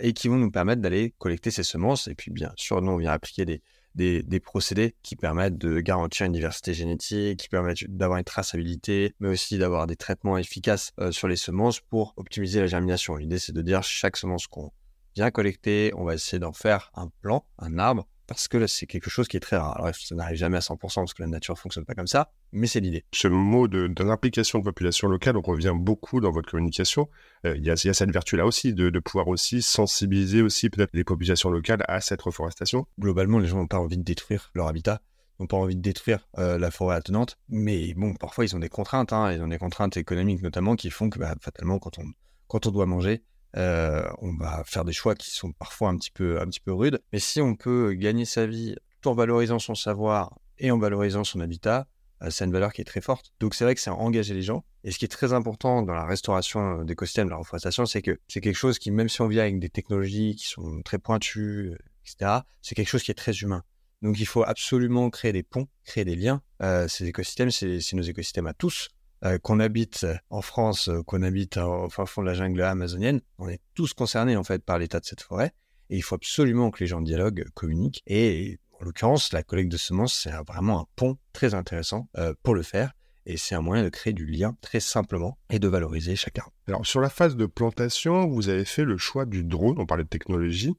et 0.00 0.12
qui 0.12 0.28
vont 0.28 0.36
nous 0.36 0.50
permettre 0.50 0.82
d'aller 0.82 1.14
collecter 1.18 1.50
ces 1.50 1.62
semences. 1.62 2.08
Et 2.08 2.14
puis, 2.14 2.30
bien 2.30 2.52
sûr, 2.56 2.80
nous, 2.80 2.92
on 2.92 2.96
vient 2.96 3.12
appliquer 3.12 3.44
des, 3.44 3.62
des, 3.94 4.40
procédés 4.40 4.96
qui 5.02 5.16
permettent 5.16 5.58
de 5.58 5.80
garantir 5.80 6.26
une 6.26 6.32
diversité 6.32 6.74
génétique, 6.74 7.40
qui 7.40 7.48
permettent 7.48 7.88
d'avoir 7.88 8.18
une 8.18 8.24
traçabilité, 8.24 9.14
mais 9.20 9.28
aussi 9.28 9.58
d'avoir 9.58 9.86
des 9.86 9.96
traitements 9.96 10.36
efficaces 10.36 10.92
sur 11.10 11.28
les 11.28 11.36
semences 11.36 11.80
pour 11.80 12.14
optimiser 12.16 12.60
la 12.60 12.66
germination. 12.66 13.16
L'idée, 13.16 13.38
c'est 13.38 13.52
de 13.52 13.62
dire 13.62 13.82
chaque 13.82 14.16
semence 14.16 14.46
qu'on 14.46 14.72
vient 15.14 15.30
collecter, 15.30 15.92
on 15.96 16.04
va 16.04 16.14
essayer 16.14 16.40
d'en 16.40 16.52
faire 16.52 16.90
un 16.94 17.08
plant, 17.20 17.46
un 17.58 17.78
arbre, 17.78 18.08
parce 18.26 18.48
que 18.48 18.66
c'est 18.66 18.86
quelque 18.86 19.10
chose 19.10 19.28
qui 19.28 19.36
est 19.36 19.40
très 19.40 19.56
rare. 19.56 19.76
Alors, 19.78 19.94
ça 19.94 20.14
n'arrive 20.14 20.36
jamais 20.36 20.56
à 20.56 20.60
100% 20.60 20.78
parce 20.78 21.14
que 21.14 21.22
la 21.22 21.28
nature 21.28 21.58
fonctionne 21.58 21.84
pas 21.84 21.94
comme 21.94 22.06
ça, 22.06 22.32
mais 22.52 22.66
c'est 22.66 22.80
l'idée. 22.80 23.04
Ce 23.12 23.28
mot 23.28 23.68
de, 23.68 23.86
de 23.86 24.04
l'implication 24.04 24.58
de 24.58 24.64
population 24.64 25.08
locale, 25.08 25.36
on 25.36 25.42
revient 25.42 25.72
beaucoup 25.74 26.20
dans 26.20 26.30
votre 26.30 26.50
communication. 26.50 27.08
Euh, 27.46 27.56
il 27.56 27.64
y, 27.64 27.70
a, 27.70 27.76
cette 27.76 28.10
vertu-là 28.10 28.46
aussi, 28.46 28.72
de, 28.72 28.98
pouvoir 28.98 29.28
aussi 29.28 29.62
sensibiliser 29.62 30.42
aussi 30.42 30.70
peut-être 30.70 30.90
les 30.94 31.04
populations 31.04 31.50
locales 31.50 31.84
à 31.88 32.00
cette 32.00 32.22
reforestation. 32.22 32.86
Globalement, 32.98 33.38
les 33.38 33.46
gens 33.46 33.58
n'ont 33.58 33.66
pas 33.66 33.78
envie 33.78 33.98
de 33.98 34.02
détruire 34.02 34.50
leur 34.54 34.68
habitat, 34.68 35.00
n'ont 35.38 35.46
pas 35.46 35.56
envie 35.56 35.76
de 35.76 35.82
détruire 35.82 36.28
euh, 36.38 36.58
la 36.58 36.70
forêt 36.70 36.96
attenante, 36.96 37.36
mais 37.48 37.92
bon, 37.94 38.14
parfois 38.14 38.44
ils 38.44 38.56
ont 38.56 38.60
des 38.60 38.68
contraintes, 38.68 39.12
hein, 39.12 39.32
ils 39.32 39.42
ont 39.42 39.48
des 39.48 39.58
contraintes 39.58 39.96
économiques 39.96 40.42
notamment 40.42 40.76
qui 40.76 40.90
font 40.90 41.10
que 41.10 41.18
bah, 41.18 41.34
fatalement, 41.40 41.78
quand 41.78 41.98
on, 41.98 42.04
quand 42.46 42.66
on 42.66 42.70
doit 42.70 42.86
manger, 42.86 43.22
euh, 43.56 44.08
on 44.18 44.34
va 44.36 44.62
faire 44.64 44.84
des 44.84 44.92
choix 44.92 45.14
qui 45.14 45.30
sont 45.30 45.52
parfois 45.52 45.88
un 45.90 45.96
petit 45.96 46.10
peu, 46.10 46.40
un 46.40 46.46
petit 46.46 46.60
peu 46.60 46.72
rudes. 46.72 47.00
Mais 47.12 47.18
si 47.18 47.40
on 47.40 47.54
peut 47.54 47.92
gagner 47.94 48.24
sa 48.24 48.46
vie 48.46 48.74
tout 49.00 49.10
en 49.10 49.14
valorisant 49.14 49.58
son 49.58 49.74
savoir 49.74 50.38
et 50.58 50.70
en 50.70 50.78
valorisant 50.78 51.24
son 51.24 51.40
habitat, 51.40 51.86
euh, 52.22 52.30
c'est 52.30 52.44
une 52.44 52.52
valeur 52.52 52.72
qui 52.72 52.80
est 52.80 52.84
très 52.84 53.00
forte. 53.00 53.32
Donc 53.40 53.54
c'est 53.54 53.64
vrai 53.64 53.74
que 53.74 53.80
c'est 53.80 53.90
engager 53.90 54.34
les 54.34 54.42
gens. 54.42 54.64
Et 54.82 54.90
ce 54.90 54.98
qui 54.98 55.04
est 55.04 55.08
très 55.08 55.32
important 55.32 55.82
dans 55.82 55.94
la 55.94 56.04
restauration 56.04 56.80
euh, 56.80 56.84
d'écosystèmes, 56.84 57.28
la 57.28 57.36
reforestation, 57.36 57.86
c'est 57.86 58.02
que 58.02 58.18
c'est 58.28 58.40
quelque 58.40 58.56
chose 58.56 58.78
qui, 58.78 58.90
même 58.90 59.08
si 59.08 59.20
on 59.20 59.28
vient 59.28 59.42
avec 59.42 59.58
des 59.58 59.70
technologies 59.70 60.34
qui 60.36 60.46
sont 60.46 60.82
très 60.82 60.98
pointues, 60.98 61.76
etc., 62.04 62.40
c'est 62.60 62.74
quelque 62.74 62.88
chose 62.88 63.02
qui 63.02 63.10
est 63.10 63.14
très 63.14 63.32
humain. 63.32 63.62
Donc 64.02 64.18
il 64.20 64.26
faut 64.26 64.42
absolument 64.42 65.08
créer 65.10 65.32
des 65.32 65.42
ponts, 65.42 65.66
créer 65.84 66.04
des 66.04 66.16
liens. 66.16 66.42
ces 66.88 67.06
écosystèmes, 67.06 67.50
c'est 67.50 67.80
nos 67.94 68.02
écosystèmes 68.02 68.46
à 68.46 68.52
tous. 68.52 68.90
Euh, 69.24 69.38
qu'on 69.38 69.58
habite 69.58 70.06
en 70.28 70.42
France, 70.42 70.88
euh, 70.88 71.02
qu'on 71.02 71.22
habite 71.22 71.56
au 71.56 71.88
fin 71.88 72.04
fond 72.04 72.20
de 72.20 72.26
la 72.26 72.34
jungle 72.34 72.60
amazonienne, 72.62 73.22
on 73.38 73.48
est 73.48 73.60
tous 73.74 73.94
concernés 73.94 74.36
en 74.36 74.44
fait 74.44 74.62
par 74.62 74.78
l'état 74.78 75.00
de 75.00 75.06
cette 75.06 75.22
forêt. 75.22 75.52
Et 75.88 75.96
il 75.96 76.02
faut 76.02 76.14
absolument 76.14 76.70
que 76.70 76.80
les 76.80 76.86
gens 76.86 77.00
dialoguent, 77.00 77.46
communiquent. 77.54 78.02
Et 78.06 78.58
en 78.80 78.84
l'occurrence, 78.84 79.32
la 79.32 79.42
collecte 79.42 79.72
de 79.72 79.78
semences, 79.78 80.14
c'est 80.14 80.32
vraiment 80.46 80.80
un 80.80 80.86
pont 80.96 81.16
très 81.32 81.54
intéressant 81.54 82.08
euh, 82.18 82.34
pour 82.42 82.54
le 82.54 82.62
faire. 82.62 82.92
Et 83.26 83.38
c'est 83.38 83.54
un 83.54 83.62
moyen 83.62 83.82
de 83.82 83.88
créer 83.88 84.12
du 84.12 84.26
lien 84.26 84.54
très 84.60 84.80
simplement 84.80 85.38
et 85.48 85.58
de 85.58 85.68
valoriser 85.68 86.16
chacun. 86.16 86.44
Alors 86.68 86.84
sur 86.84 87.00
la 87.00 87.08
phase 87.08 87.36
de 87.36 87.46
plantation, 87.46 88.28
vous 88.28 88.50
avez 88.50 88.66
fait 88.66 88.84
le 88.84 88.98
choix 88.98 89.24
du 89.24 89.42
drone, 89.42 89.76
on 89.78 89.86
parlait 89.86 90.04
de 90.04 90.08
technologie. 90.10 90.74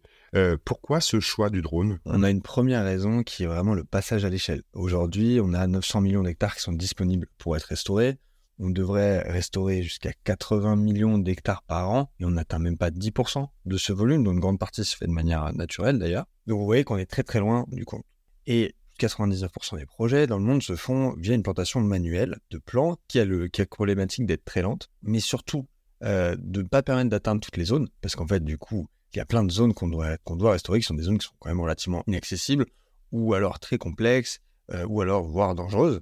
pourquoi 0.64 1.02
ce 1.02 1.20
choix 1.20 1.50
du 1.50 1.64
drone? 1.64 1.98
On 2.06 2.22
a 2.22 2.30
une 2.30 2.44
première 2.44 2.84
raison 2.84 3.24
qui 3.24 3.46
est 3.46 3.48
vraiment 3.48 3.74
le 3.74 3.84
passage 3.84 4.26
à 4.26 4.30
l'échelle. 4.30 4.62
Aujourd'hui, 4.74 5.40
on 5.42 5.54
a 5.54 5.66
900 5.66 6.02
millions 6.02 6.22
d'hectares 6.22 6.54
qui 6.54 6.62
sont 6.62 6.74
disponibles 6.74 7.28
pour 7.40 7.56
être 7.56 7.64
restaurés 7.64 8.20
on 8.60 8.70
devrait 8.70 9.20
restaurer 9.20 9.84
jusqu'à 9.84 10.12
80 10.24 10.76
millions 10.78 11.18
d'hectares 11.18 11.64
par 11.64 11.90
an 11.90 12.10
et 12.20 12.26
on 12.26 12.32
n'atteint 12.32 12.60
même 12.60 12.78
pas 12.78 12.90
10% 12.90 13.48
de 13.66 13.78
ce 13.78 13.94
volume, 13.94 14.24
dont 14.24 14.32
une 14.32 14.40
grande 14.40 14.60
partie 14.60 14.86
se 14.86 14.96
fait 14.96 15.08
de 15.08 15.12
manière 15.12 15.54
naturelle 15.54 16.00
d'ailleurs. 16.00 16.26
Donc 16.48 16.60
vous 16.60 16.66
voyez 16.66 16.84
qu'on 16.84 16.98
est 16.98 17.06
très 17.06 17.24
très 17.24 17.40
loin 17.40 17.66
du 17.70 17.86
compte. 17.86 18.06
Et 18.48 18.76
99% 19.00 19.78
des 19.78 19.86
projets 19.86 20.28
dans 20.28 20.38
le 20.38 20.44
monde 20.44 20.64
se 20.64 20.76
font 20.76 21.16
via 21.18 21.36
une 21.36 21.44
plantation 21.44 21.82
manuelle 21.82 22.38
de 22.52 22.58
plants 22.58 22.98
qui 23.08 23.20
a, 23.20 23.26
le, 23.26 23.48
qui 23.48 23.62
a 23.62 23.66
problématique 23.66 24.26
d'être 24.26 24.46
très 24.46 24.62
lente, 24.62 24.90
mais 25.02 25.20
surtout 25.20 25.68
euh, 26.04 26.36
de 26.40 26.62
ne 26.62 26.68
pas 26.68 26.82
permettre 26.82 27.10
d'atteindre 27.10 27.42
toutes 27.42 27.58
les 27.58 27.66
zones, 27.66 27.90
parce 28.02 28.16
qu'en 28.16 28.28
fait 28.28 28.44
du 28.44 28.58
coup 28.58 28.88
il 29.14 29.18
y 29.18 29.22
a 29.22 29.26
plein 29.26 29.44
de 29.44 29.52
zones 29.52 29.74
qu'on 29.74 29.88
doit, 29.88 30.18
doit 30.28 30.52
restaurer 30.52 30.80
qui 30.80 30.86
sont 30.86 30.94
des 30.94 31.04
zones 31.04 31.18
qui 31.18 31.26
sont 31.26 31.36
quand 31.40 31.50
même 31.50 31.62
relativement 31.62 32.04
inaccessibles, 32.08 32.66
ou 33.12 33.34
alors 33.34 33.60
très 33.60 33.78
complexes, 33.78 34.40
euh, 34.72 34.86
ou 34.88 35.02
alors 35.02 35.24
voire 35.24 35.56
dangereuses 35.56 36.02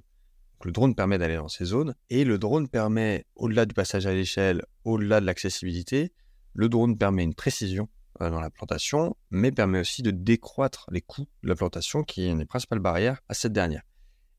le 0.62 0.72
drone 0.72 0.94
permet 0.94 1.18
d'aller 1.18 1.36
dans 1.36 1.48
ces 1.48 1.64
zones 1.64 1.94
et 2.10 2.24
le 2.24 2.38
drone 2.38 2.68
permet, 2.68 3.26
au-delà 3.36 3.66
du 3.66 3.74
passage 3.74 4.06
à 4.06 4.14
l'échelle, 4.14 4.64
au-delà 4.84 5.20
de 5.20 5.26
l'accessibilité, 5.26 6.12
le 6.54 6.68
drone 6.68 6.96
permet 6.96 7.24
une 7.24 7.34
précision 7.34 7.88
euh, 8.20 8.30
dans 8.30 8.40
la 8.40 8.50
plantation, 8.50 9.16
mais 9.30 9.50
permet 9.50 9.80
aussi 9.80 10.02
de 10.02 10.10
décroître 10.10 10.86
les 10.90 11.00
coûts 11.00 11.26
de 11.42 11.48
la 11.48 11.56
plantation, 11.56 12.04
qui 12.04 12.22
est 12.22 12.30
une 12.30 12.38
des 12.38 12.44
principales 12.44 12.78
barrières 12.78 13.20
à 13.28 13.34
cette 13.34 13.52
dernière. 13.52 13.82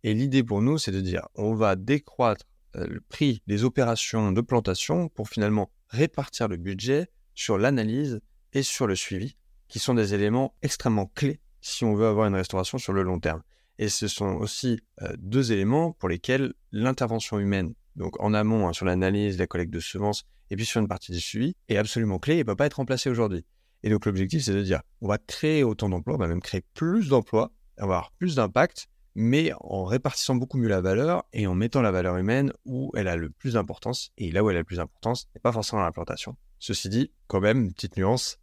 Et 0.03 0.13
l'idée 0.13 0.43
pour 0.43 0.61
nous, 0.61 0.77
c'est 0.77 0.91
de 0.91 1.01
dire, 1.01 1.27
on 1.35 1.53
va 1.55 1.75
décroître 1.75 2.45
euh, 2.75 2.87
le 2.87 3.01
prix 3.01 3.41
des 3.47 3.63
opérations 3.63 4.31
de 4.31 4.41
plantation 4.41 5.09
pour 5.09 5.29
finalement 5.29 5.71
répartir 5.89 6.47
le 6.47 6.57
budget 6.57 7.09
sur 7.33 7.57
l'analyse 7.57 8.21
et 8.53 8.63
sur 8.63 8.87
le 8.87 8.95
suivi, 8.95 9.35
qui 9.67 9.79
sont 9.79 9.93
des 9.93 10.13
éléments 10.13 10.55
extrêmement 10.61 11.07
clés 11.07 11.41
si 11.59 11.83
on 11.83 11.95
veut 11.95 12.07
avoir 12.07 12.27
une 12.27 12.35
restauration 12.35 12.77
sur 12.77 12.93
le 12.93 13.01
long 13.01 13.19
terme. 13.19 13.41
Et 13.77 13.89
ce 13.89 14.07
sont 14.07 14.35
aussi 14.35 14.79
deux 15.17 15.51
éléments 15.51 15.91
pour 15.91 16.09
lesquels 16.09 16.53
l'intervention 16.71 17.39
humaine, 17.39 17.73
donc 17.95 18.19
en 18.21 18.33
amont 18.33 18.67
hein, 18.67 18.73
sur 18.73 18.85
l'analyse, 18.85 19.37
la 19.37 19.47
collecte 19.47 19.73
de 19.73 19.79
semences, 19.79 20.25
et 20.49 20.55
puis 20.55 20.65
sur 20.65 20.79
une 20.79 20.87
partie 20.87 21.11
du 21.11 21.19
suivi, 21.19 21.55
est 21.69 21.77
absolument 21.77 22.19
clé 22.19 22.35
et 22.35 22.37
ne 22.39 22.43
peut 22.43 22.55
pas 22.55 22.67
être 22.67 22.75
remplacée 22.75 23.09
aujourd'hui. 23.09 23.45
Et 23.83 23.89
donc 23.89 24.05
l'objectif, 24.05 24.43
c'est 24.43 24.53
de 24.53 24.61
dire, 24.61 24.81
on 25.01 25.07
va 25.07 25.17
créer 25.17 25.63
autant 25.63 25.89
d'emplois, 25.89 26.15
on 26.15 26.19
va 26.19 26.27
même 26.27 26.41
créer 26.41 26.63
plus 26.73 27.09
d'emplois, 27.09 27.51
avoir 27.77 28.11
plus 28.13 28.35
d'impact, 28.35 28.87
mais 29.15 29.51
en 29.59 29.85
répartissant 29.85 30.35
beaucoup 30.35 30.57
mieux 30.57 30.67
la 30.67 30.81
valeur 30.81 31.23
et 31.33 31.47
en 31.47 31.55
mettant 31.55 31.81
la 31.81 31.91
valeur 31.91 32.17
humaine 32.17 32.51
où 32.65 32.91
elle 32.95 33.07
a 33.07 33.15
le 33.15 33.29
plus 33.29 33.53
d'importance. 33.53 34.11
Et 34.17 34.31
là 34.31 34.43
où 34.43 34.49
elle 34.49 34.57
a 34.57 34.59
le 34.59 34.65
plus 34.65 34.77
d'importance, 34.77 35.27
n'est 35.35 35.41
pas 35.41 35.51
forcément 35.51 35.81
dans 35.81 35.85
la 35.85 35.91
plantation. 35.91 36.35
Ceci 36.59 36.89
dit, 36.89 37.11
quand 37.27 37.41
même, 37.41 37.71
petite 37.73 37.97
nuance, 37.97 38.39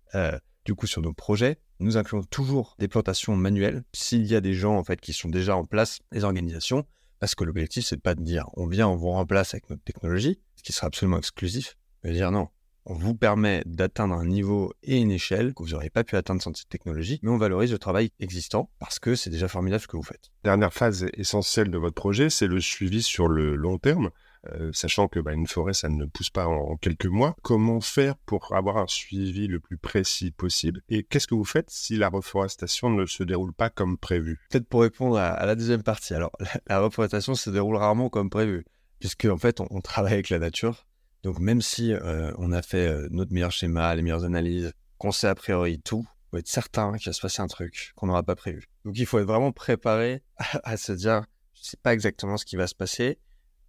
du 0.64 0.74
coup, 0.74 0.86
sur 0.86 1.02
nos 1.02 1.12
projets, 1.12 1.58
nous 1.82 1.96
incluons 1.96 2.22
toujours 2.22 2.74
des 2.78 2.88
plantations 2.88 3.36
manuelles 3.36 3.82
s'il 3.92 4.26
y 4.26 4.34
a 4.34 4.40
des 4.40 4.54
gens 4.54 4.76
en 4.76 4.84
fait 4.84 5.00
qui 5.00 5.12
sont 5.12 5.28
déjà 5.28 5.56
en 5.56 5.64
place, 5.64 6.00
les 6.12 6.24
organisations, 6.24 6.86
parce 7.18 7.34
que 7.34 7.44
l'objectif 7.44 7.84
c'est 7.84 8.00
pas 8.00 8.14
de 8.14 8.22
dire 8.22 8.46
on 8.54 8.66
vient, 8.66 8.88
on 8.88 8.96
vous 8.96 9.10
remplace 9.10 9.54
avec 9.54 9.68
notre 9.70 9.82
technologie, 9.82 10.40
ce 10.56 10.62
qui 10.62 10.72
sera 10.72 10.86
absolument 10.86 11.18
exclusif, 11.18 11.76
mais 12.02 12.12
dire 12.12 12.30
non, 12.30 12.48
on 12.84 12.94
vous 12.94 13.14
permet 13.14 13.62
d'atteindre 13.64 14.14
un 14.14 14.26
niveau 14.26 14.72
et 14.82 14.98
une 14.98 15.12
échelle 15.12 15.54
que 15.54 15.62
vous 15.62 15.70
n'auriez 15.70 15.90
pas 15.90 16.04
pu 16.04 16.16
atteindre 16.16 16.42
sans 16.42 16.54
cette 16.54 16.68
technologie, 16.68 17.20
mais 17.22 17.30
on 17.30 17.36
valorise 17.36 17.70
le 17.70 17.78
travail 17.78 18.10
existant 18.18 18.70
parce 18.78 18.98
que 18.98 19.14
c'est 19.14 19.30
déjà 19.30 19.48
formidable 19.48 19.82
ce 19.82 19.86
que 19.86 19.96
vous 19.96 20.02
faites. 20.02 20.30
Dernière 20.42 20.72
phase 20.72 21.06
essentielle 21.14 21.70
de 21.70 21.78
votre 21.78 21.94
projet, 21.94 22.28
c'est 22.28 22.48
le 22.48 22.60
suivi 22.60 23.02
sur 23.02 23.28
le 23.28 23.54
long 23.54 23.78
terme. 23.78 24.10
Euh, 24.48 24.70
sachant 24.72 25.06
que 25.06 25.20
bah, 25.20 25.32
une 25.32 25.46
forêt, 25.46 25.72
ça 25.72 25.88
ne 25.88 26.04
pousse 26.04 26.30
pas 26.30 26.46
en, 26.46 26.76
quelques 26.76 27.06
mois. 27.06 27.36
Comment 27.42 27.80
faire 27.80 28.16
pour 28.26 28.54
avoir 28.54 28.76
un 28.78 28.88
suivi 28.88 29.46
le 29.46 29.60
plus 29.60 29.76
précis 29.76 30.32
possible? 30.32 30.82
Et 30.88 31.04
qu'est-ce 31.04 31.28
que 31.28 31.34
vous 31.34 31.44
faites 31.44 31.70
si 31.70 31.96
la 31.96 32.08
reforestation 32.08 32.90
ne 32.90 33.06
se 33.06 33.22
déroule 33.22 33.52
pas 33.52 33.70
comme 33.70 33.98
prévu? 33.98 34.40
Peut-être 34.50 34.68
pour 34.68 34.82
répondre 34.82 35.16
à, 35.16 35.46
la 35.46 35.54
deuxième 35.54 35.82
partie. 35.82 36.14
Alors, 36.14 36.32
la, 36.66 36.80
reforestation 36.80 37.34
se 37.34 37.50
déroule 37.50 37.76
rarement 37.76 38.08
comme 38.08 38.30
prévu, 38.30 38.64
puisque 38.98 39.26
en 39.26 39.38
fait, 39.38 39.60
on 39.60 39.80
travaille 39.80 40.14
avec 40.14 40.30
la 40.30 40.40
nature 40.40 40.86
donc 41.22 41.38
même 41.38 41.62
si 41.62 41.92
euh, 41.92 42.32
on 42.38 42.52
a 42.52 42.62
fait 42.62 42.88
euh, 42.88 43.08
notre 43.10 43.32
meilleur 43.32 43.52
schéma, 43.52 43.94
les 43.94 44.02
meilleures 44.02 44.24
analyses, 44.24 44.72
qu'on 44.98 45.12
sait 45.12 45.28
a 45.28 45.34
priori 45.34 45.80
tout, 45.80 46.06
faut 46.30 46.38
être 46.38 46.48
certain 46.48 46.96
qu'il 46.96 47.08
va 47.08 47.12
se 47.12 47.20
passer 47.20 47.42
un 47.42 47.46
truc 47.46 47.92
qu'on 47.94 48.06
n'aura 48.06 48.22
pas 48.22 48.34
prévu. 48.34 48.68
Donc 48.84 48.98
il 48.98 49.06
faut 49.06 49.18
être 49.18 49.26
vraiment 49.26 49.52
préparé 49.52 50.22
à, 50.36 50.76
se 50.76 50.92
dire, 50.92 51.24
je 51.54 51.62
sais 51.62 51.76
pas 51.82 51.92
exactement 51.94 52.36
ce 52.36 52.44
qui 52.44 52.56
va 52.56 52.66
se 52.66 52.74
passer, 52.74 53.18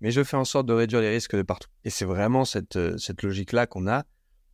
mais 0.04 0.12
je 0.12 0.24
fais 0.24 0.38
en 0.38 0.46
sorte 0.46 0.68
de 0.68 0.74
réduire 0.74 1.02
les 1.02 1.10
risques 1.10 1.36
de 1.36 1.42
partout. 1.42 1.70
Et 1.84 1.90
c'est 1.90 2.06
vraiment 2.06 2.46
cette, 2.46 2.76
euh, 2.76 2.96
cette 3.00 3.24
logique-là 3.24 3.66
qu'on 3.66 3.88
a. 3.88 4.04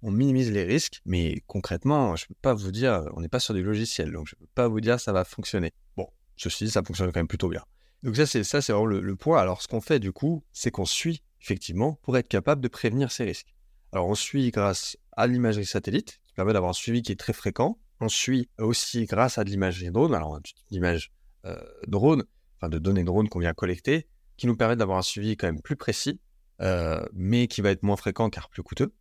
On 0.02 0.12
minimise 0.12 0.50
les 0.50 0.64
risques, 0.64 1.02
mais 1.04 1.44
concrètement, 1.48 2.16
je 2.16 2.26
peux 2.28 2.36
pas 2.42 2.54
vous 2.54 2.72
dire, 2.72 3.04
on 3.16 3.20
n'est 3.20 3.28
pas 3.28 3.42
sur 3.42 3.54
du 3.54 3.64
logiciel, 3.64 4.14
donc 4.14 4.28
je 4.30 4.36
peux 4.36 4.48
pas 4.56 4.70
vous 4.70 4.80
dire 4.80 4.98
ça 4.98 5.12
va 5.12 5.26
fonctionner. 5.26 5.74
Bon, 5.98 6.08
ceci 6.38 6.70
ça 6.70 6.82
fonctionne 6.82 7.12
quand 7.12 7.20
même 7.20 7.28
plutôt 7.28 7.50
bien. 7.50 7.66
Donc 8.04 8.16
ça, 8.16 8.26
c'est 8.26 8.46
ça, 8.46 8.62
c'est 8.62 8.72
vraiment 8.72 8.86
le 8.86 9.16
point. 9.18 9.42
Alors 9.42 9.62
ce 9.62 9.68
qu'on 9.68 9.82
fait 9.82 10.00
du 10.00 10.14
coup, 10.14 10.42
c'est 10.54 10.72
qu'on 10.72 10.86
suit 10.86 11.22
effectivement, 11.42 11.94
pour 12.04 12.18
être 12.18 12.28
capable 12.28 12.62
de 12.62 12.68
prévenir 12.68 13.12
ces 13.12 13.24
risques. 13.24 13.54
Alors 13.92 14.08
on 14.08 14.16
suit 14.16 14.52
grâce 14.52 14.98
à 15.14 15.28
l'imagerie 15.28 15.66
satellite, 15.66 16.20
qui 16.26 16.34
permet 16.34 16.54
d'avoir 16.54 16.72
un 16.72 16.74
suivi 16.74 17.02
qui 17.02 17.12
est 17.12 17.20
très 17.20 17.34
fréquent. 17.34 17.80
On 18.02 18.10
suit 18.10 18.50
aussi 18.58 19.06
grâce 19.06 19.38
à 19.38 19.44
de 19.44 19.50
l'imagerie 19.50 19.92
drone, 19.92 20.14
alors 20.14 20.40
l'image 20.70 21.12
euh, 21.46 21.60
drone, 21.88 22.24
enfin 22.58 22.70
de 22.70 22.80
données 22.80 23.04
drone 23.04 23.28
qu'on 23.30 23.40
vient 23.40 23.54
collecter, 23.54 24.08
qui 24.40 24.48
nous 24.48 24.56
permet 24.56 24.76
d'avoir 24.76 24.98
un 24.98 25.04
suivi 25.04 25.38
quand 25.38 25.48
même 25.48 25.62
plus 25.62 25.76
précis, 25.76 26.20
euh, 26.62 27.06
mais 27.14 27.48
qui 27.48 27.62
va 27.62 27.70
être 27.72 27.84
moins 27.84 27.98
fréquent 27.98 28.30
car 28.30 28.50
plus 28.50 28.64
coûteux. 28.64 28.94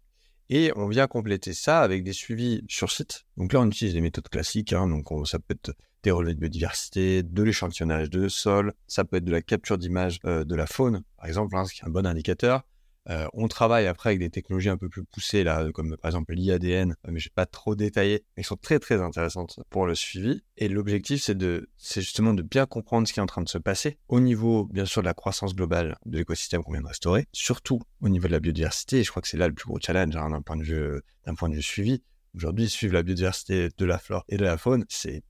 Et 0.51 0.73
on 0.77 0.89
vient 0.89 1.07
compléter 1.07 1.53
ça 1.53 1.81
avec 1.81 2.03
des 2.03 2.13
suivis 2.13 2.63
sur 2.69 2.91
site. 2.91 3.27
Donc 3.37 3.53
là, 3.53 3.61
on 3.61 3.67
utilise 3.67 3.95
des 3.95 4.01
méthodes 4.01 4.29
classiques. 4.29 4.73
Hein, 4.73 4.89
donc 4.89 5.07
ça 5.27 5.39
peut 5.39 5.55
être 5.55 5.75
des 6.03 6.11
relevés 6.11 6.35
de 6.35 6.41
biodiversité, 6.41 7.23
de 7.23 7.43
l'échantillonnage 7.43 8.11
de 8.11 8.29
sol, 8.29 8.73
ça 8.87 9.05
peut 9.05 9.17
être 9.17 9.25
de 9.25 9.33
la 9.33 9.43
capture 9.43 9.79
d'images 9.79 10.21
euh, 10.25 10.45
de 10.45 10.55
la 10.55 10.67
faune, 10.67 11.03
par 11.17 11.27
exemple, 11.27 11.57
hein, 11.57 11.65
ce 11.65 11.75
qui 11.75 11.81
est 11.81 11.87
un 11.87 11.91
bon 11.91 12.07
indicateur. 12.07 12.63
Euh, 13.11 13.27
on 13.33 13.49
travaille 13.49 13.87
après 13.87 14.11
avec 14.11 14.19
des 14.19 14.31
technologies 14.31 14.69
un 14.69 14.77
peu 14.77 14.89
plus 14.89 15.05
poussées, 15.05 15.45
là, 15.45 15.71
comme 15.73 15.97
par 15.97 16.11
exemple 16.11 16.35
l'IADN, 16.35 16.93
euh, 16.93 17.11
mais 17.11 17.21
je 17.21 17.29
vais 17.29 17.35
pas 17.35 17.47
trop 17.47 17.75
détailler, 17.75 18.25
mais 18.37 18.43
qui 18.43 18.49
sont 18.49 18.57
très 18.57 18.79
très 18.79 19.01
intéressantes 19.01 19.61
pour 19.71 19.87
le 19.87 19.95
suivi. 19.95 20.43
Et 20.57 20.69
l'objectif, 20.69 21.23
c'est 21.23 22.01
justement 22.01 22.35
de 22.35 22.43
bien 22.43 22.67
comprendre 22.67 23.09
ce 23.09 23.13
qui 23.13 23.21
est 23.21 23.23
en 23.23 23.27
train 23.27 23.43
de 23.43 23.49
se 23.49 23.59
passer 23.59 23.99
au 24.09 24.21
niveau, 24.21 24.67
bien 24.67 24.85
sûr, 24.85 25.03
de 25.03 25.07
la 25.07 25.15
croissance 25.15 25.55
globale 25.55 25.97
de 26.05 26.19
l'écosystème 26.19 26.63
qu'on 26.63 26.73
vient 26.73 26.83
de 26.83 26.87
restaurer, 26.87 27.27
surtout 27.33 27.81
au 28.01 28.09
niveau 28.09 28.27
de 28.27 28.33
la 28.33 28.41
biodiversité. 28.41 28.99
Et 29.01 29.05
je 29.05 29.11
crois 29.11 29.23
que 29.23 29.29
c'est 29.29 29.39
là 29.39 29.49
le 29.49 29.55
plus 29.55 29.67
gros 29.67 29.79
challenge 29.81 30.15
hein, 30.17 30.31
d'un 30.31 30.43
point 30.43 30.57
de 30.57 30.65
vue, 30.65 31.01
d'un 31.27 31.35
point 31.35 31.49
de 31.49 31.55
vue 31.55 31.63
suivi. 31.63 32.03
Aujourd'hui, 32.35 32.69
suivre 32.69 32.95
la 32.95 33.03
biodiversité 33.03 33.71
de 33.77 33.85
la 33.87 33.99
flore 33.99 34.25
et 34.29 34.37
de 34.37 34.45
la 34.45 34.59
faune, 34.59 34.85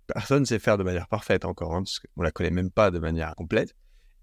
personne 0.07 0.41
ne 0.41 0.45
sait 0.45 0.59
faire 0.59 0.79
de 0.79 0.83
manière 0.83 1.07
parfaite 1.07 1.45
encore, 1.45 1.75
hein, 1.75 1.83
parce 1.83 2.01
qu'on 2.01 2.23
la 2.23 2.33
connaît 2.33 2.51
même 2.51 2.71
pas 2.71 2.91
de 2.91 2.99
manière 2.99 3.35
complète. 3.37 3.75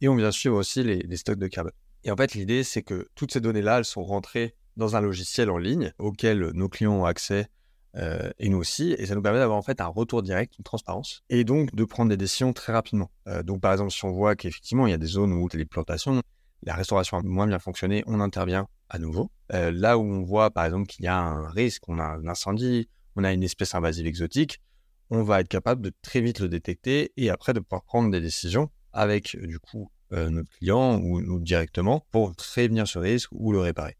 Et 0.01 0.09
on 0.09 0.15
vient 0.15 0.31
suivre 0.31 0.57
aussi 0.57 0.83
les, 0.83 1.17
stocks 1.17 1.39
de 1.39 1.47
carbone. 1.47 1.71
Et 2.05 2.11
en 2.11 2.15
fait, 2.15 2.35
l'idée, 2.35 2.63
c'est 2.63 2.83
que 2.83 3.07
toutes 3.15 3.33
ces 3.33 3.41
données-là, 3.41 3.79
elles 3.79 3.85
sont 3.85 4.03
rentrées 4.03 4.55
dans 4.77 4.95
un 4.95 5.01
logiciel 5.01 5.49
en 5.49 5.57
ligne 5.57 5.91
auquel 5.97 6.51
nos 6.53 6.69
clients 6.69 6.93
ont 6.93 7.05
accès 7.05 7.49
euh, 7.97 8.29
et 8.39 8.49
nous 8.49 8.57
aussi, 8.57 8.93
et 8.97 9.05
ça 9.05 9.15
nous 9.15 9.21
permet 9.21 9.39
d'avoir 9.39 9.57
en 9.57 9.61
fait 9.61 9.79
un 9.79 9.87
retour 9.87 10.21
direct, 10.21 10.57
une 10.57 10.63
transparence, 10.63 11.23
et 11.29 11.43
donc 11.43 11.73
de 11.73 11.85
prendre 11.85 12.09
des 12.09 12.17
décisions 12.17 12.51
très 12.51 12.73
rapidement. 12.73 13.09
Euh, 13.27 13.41
donc 13.41 13.61
par 13.61 13.71
exemple, 13.71 13.91
si 13.91 14.03
on 14.03 14.11
voit 14.11 14.35
qu'effectivement 14.35 14.85
il 14.85 14.91
y 14.91 14.93
a 14.93 14.97
des 14.97 15.05
zones 15.05 15.31
où 15.31 15.47
les 15.53 15.65
plantations, 15.65 16.21
la 16.63 16.75
restauration 16.75 17.17
a 17.17 17.21
moins 17.21 17.47
bien 17.47 17.59
fonctionné, 17.59 18.03
on 18.05 18.19
intervient 18.19 18.67
à 18.89 18.99
nouveau. 18.99 19.31
Euh, 19.53 19.71
là 19.71 19.97
où 19.97 20.03
on 20.03 20.23
voit 20.23 20.51
par 20.51 20.65
exemple 20.65 20.87
qu'il 20.87 21.05
y 21.05 21.07
a 21.07 21.17
un 21.17 21.47
risque, 21.49 21.87
on 21.87 21.99
a 21.99 22.03
un 22.03 22.27
incendie, 22.27 22.89
on 23.15 23.23
a 23.23 23.31
une 23.31 23.43
espèce 23.43 23.73
invasive 23.75 24.07
exotique, 24.07 24.61
on 25.09 25.23
va 25.23 25.39
être 25.39 25.47
capable 25.47 25.81
de 25.81 25.93
très 26.01 26.19
vite 26.19 26.39
le 26.39 26.49
détecter 26.49 27.13
et 27.15 27.29
après 27.29 27.53
de 27.53 27.61
pouvoir 27.61 27.83
prendre 27.83 28.11
des 28.11 28.19
décisions 28.19 28.69
avec 28.91 29.37
du 29.41 29.59
coup 29.59 29.89
euh, 30.13 30.29
notre 30.29 30.49
client 30.57 30.99
ou 30.99 31.21
nous 31.21 31.39
directement 31.39 32.05
pour 32.11 32.35
prévenir 32.35 32.87
ce 32.87 32.99
risque 32.99 33.29
ou 33.31 33.51
le 33.51 33.59
réparer. 33.59 33.97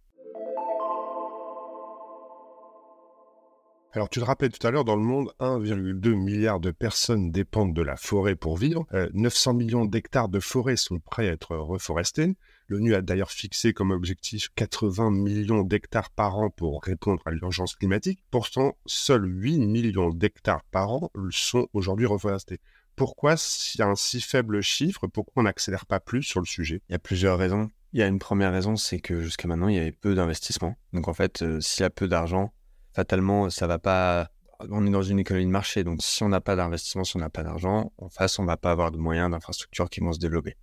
Alors, 3.95 4.09
tu 4.09 4.19
te 4.19 4.25
rappelais 4.25 4.49
tout 4.49 4.67
à 4.67 4.71
l'heure, 4.71 4.83
dans 4.83 4.97
le 4.97 5.01
monde, 5.01 5.31
1,2 5.39 6.15
milliard 6.15 6.59
de 6.59 6.71
personnes 6.71 7.31
dépendent 7.31 7.73
de 7.73 7.81
la 7.81 7.95
forêt 7.95 8.35
pour 8.35 8.57
vivre. 8.57 8.85
900 9.13 9.51
euh, 9.51 9.53
millions 9.53 9.85
d'hectares 9.85 10.27
de 10.27 10.41
forêt 10.41 10.75
sont 10.75 10.99
prêts 10.99 11.29
à 11.29 11.31
être 11.31 11.55
reforestés. 11.55 12.35
L'ONU 12.67 12.93
a 12.93 13.01
d'ailleurs 13.01 13.31
fixé 13.31 13.71
comme 13.71 13.91
objectif 13.91 14.49
80 14.57 15.11
millions 15.11 15.63
d'hectares 15.63 16.09
par 16.09 16.37
an 16.37 16.49
pour 16.49 16.83
répondre 16.83 17.21
à 17.25 17.31
l'urgence 17.31 17.75
climatique. 17.75 18.19
Pourtant, 18.31 18.75
seuls 18.85 19.25
8 19.25 19.59
millions 19.59 20.09
d'hectares 20.09 20.65
par 20.71 20.91
an 20.91 21.09
sont 21.29 21.69
aujourd'hui 21.71 22.05
reforestés. 22.05 22.59
Pourquoi, 22.95 23.35
s'il 23.35 23.79
y 23.79 23.81
a 23.81 23.87
un 23.87 23.95
si 23.95 24.21
faible 24.21 24.61
chiffre, 24.61 25.07
pourquoi 25.07 25.41
on 25.41 25.43
n'accélère 25.43 25.85
pas 25.85 25.99
plus 25.99 26.23
sur 26.23 26.39
le 26.39 26.45
sujet? 26.45 26.81
Il 26.89 26.93
y 26.93 26.95
a 26.95 26.99
plusieurs 26.99 27.37
raisons. 27.37 27.69
Il 27.91 27.99
y 27.99 28.03
a 28.03 28.07
une 28.07 28.19
première 28.19 28.51
raison, 28.51 28.75
c'est 28.75 28.99
que 28.99 29.21
jusqu'à 29.21 29.47
maintenant, 29.47 29.67
il 29.67 29.75
y 29.75 29.79
avait 29.79 29.91
peu 29.91 30.15
d'investissements. 30.15 30.75
Donc 30.93 31.07
en 31.07 31.13
fait, 31.13 31.41
euh, 31.41 31.59
s'il 31.61 31.83
y 31.83 31.85
a 31.85 31.89
peu 31.89 32.07
d'argent, 32.07 32.53
fatalement, 32.93 33.49
ça 33.49 33.67
va 33.67 33.79
pas. 33.79 34.29
On 34.69 34.87
est 34.87 34.91
dans 34.91 35.01
une 35.01 35.19
économie 35.19 35.45
de 35.45 35.51
marché, 35.51 35.83
donc 35.83 36.01
si 36.01 36.23
on 36.23 36.29
n'a 36.29 36.39
pas 36.39 36.55
d'investissement, 36.55 37.03
si 37.03 37.17
on 37.17 37.19
n'a 37.19 37.29
pas 37.29 37.43
d'argent, 37.43 37.91
en 37.97 38.09
face, 38.09 38.39
on 38.39 38.45
va 38.45 38.55
pas 38.55 38.71
avoir 38.71 38.91
de 38.91 38.97
moyens 38.97 39.29
d'infrastructure 39.29 39.89
qui 39.89 39.99
vont 39.99 40.13
se 40.13 40.19
développer. 40.19 40.55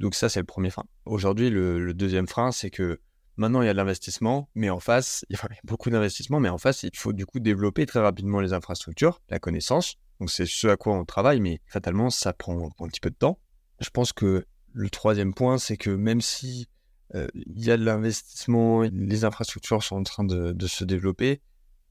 Donc 0.00 0.14
ça, 0.14 0.28
c'est 0.28 0.40
le 0.40 0.46
premier 0.46 0.70
frein. 0.70 0.84
Aujourd'hui, 1.04 1.50
le, 1.50 1.94
deuxième 1.94 2.26
frein, 2.26 2.50
c'est 2.50 2.70
que 2.70 3.00
maintenant, 3.36 3.62
il 3.62 3.66
y 3.66 3.68
a 3.68 3.72
de 3.72 3.76
l'investissement, 3.76 4.48
mais 4.56 4.70
en 4.70 4.80
face, 4.80 5.24
il 5.30 5.36
y 5.36 5.38
a 5.38 5.48
beaucoup 5.62 5.90
d'investissement, 5.90 6.40
mais 6.40 6.48
en 6.48 6.58
face, 6.58 6.82
il 6.82 6.90
faut 6.96 7.12
du 7.12 7.26
coup 7.26 7.38
développer 7.38 7.86
très 7.86 8.00
rapidement 8.00 8.40
les 8.40 8.52
infrastructures, 8.52 9.20
la 9.28 9.38
connaissance. 9.38 9.96
Donc 10.20 10.30
c'est 10.30 10.46
ce 10.46 10.68
à 10.68 10.76
quoi 10.76 10.94
on 10.94 11.04
travaille, 11.04 11.40
mais 11.40 11.60
fatalement, 11.66 12.10
ça 12.10 12.32
prend, 12.32 12.70
un 12.78 12.88
petit 12.88 13.00
peu 13.00 13.10
de 13.10 13.16
temps. 13.16 13.38
Je 13.80 13.90
pense 13.90 14.12
que 14.12 14.44
le 14.72 14.90
troisième 14.90 15.34
point, 15.34 15.58
c'est 15.58 15.76
que 15.76 15.90
même 15.90 16.20
si 16.20 16.68
euh, 17.14 17.26
il 17.34 17.64
y 17.64 17.70
a 17.70 17.76
de 17.76 17.84
l'investissement, 17.84 18.82
les 18.82 19.24
infrastructures 19.24 19.82
sont 19.82 19.96
en 19.96 20.02
train 20.02 20.24
de 20.24 20.66
se 20.66 20.84
développer, 20.84 21.40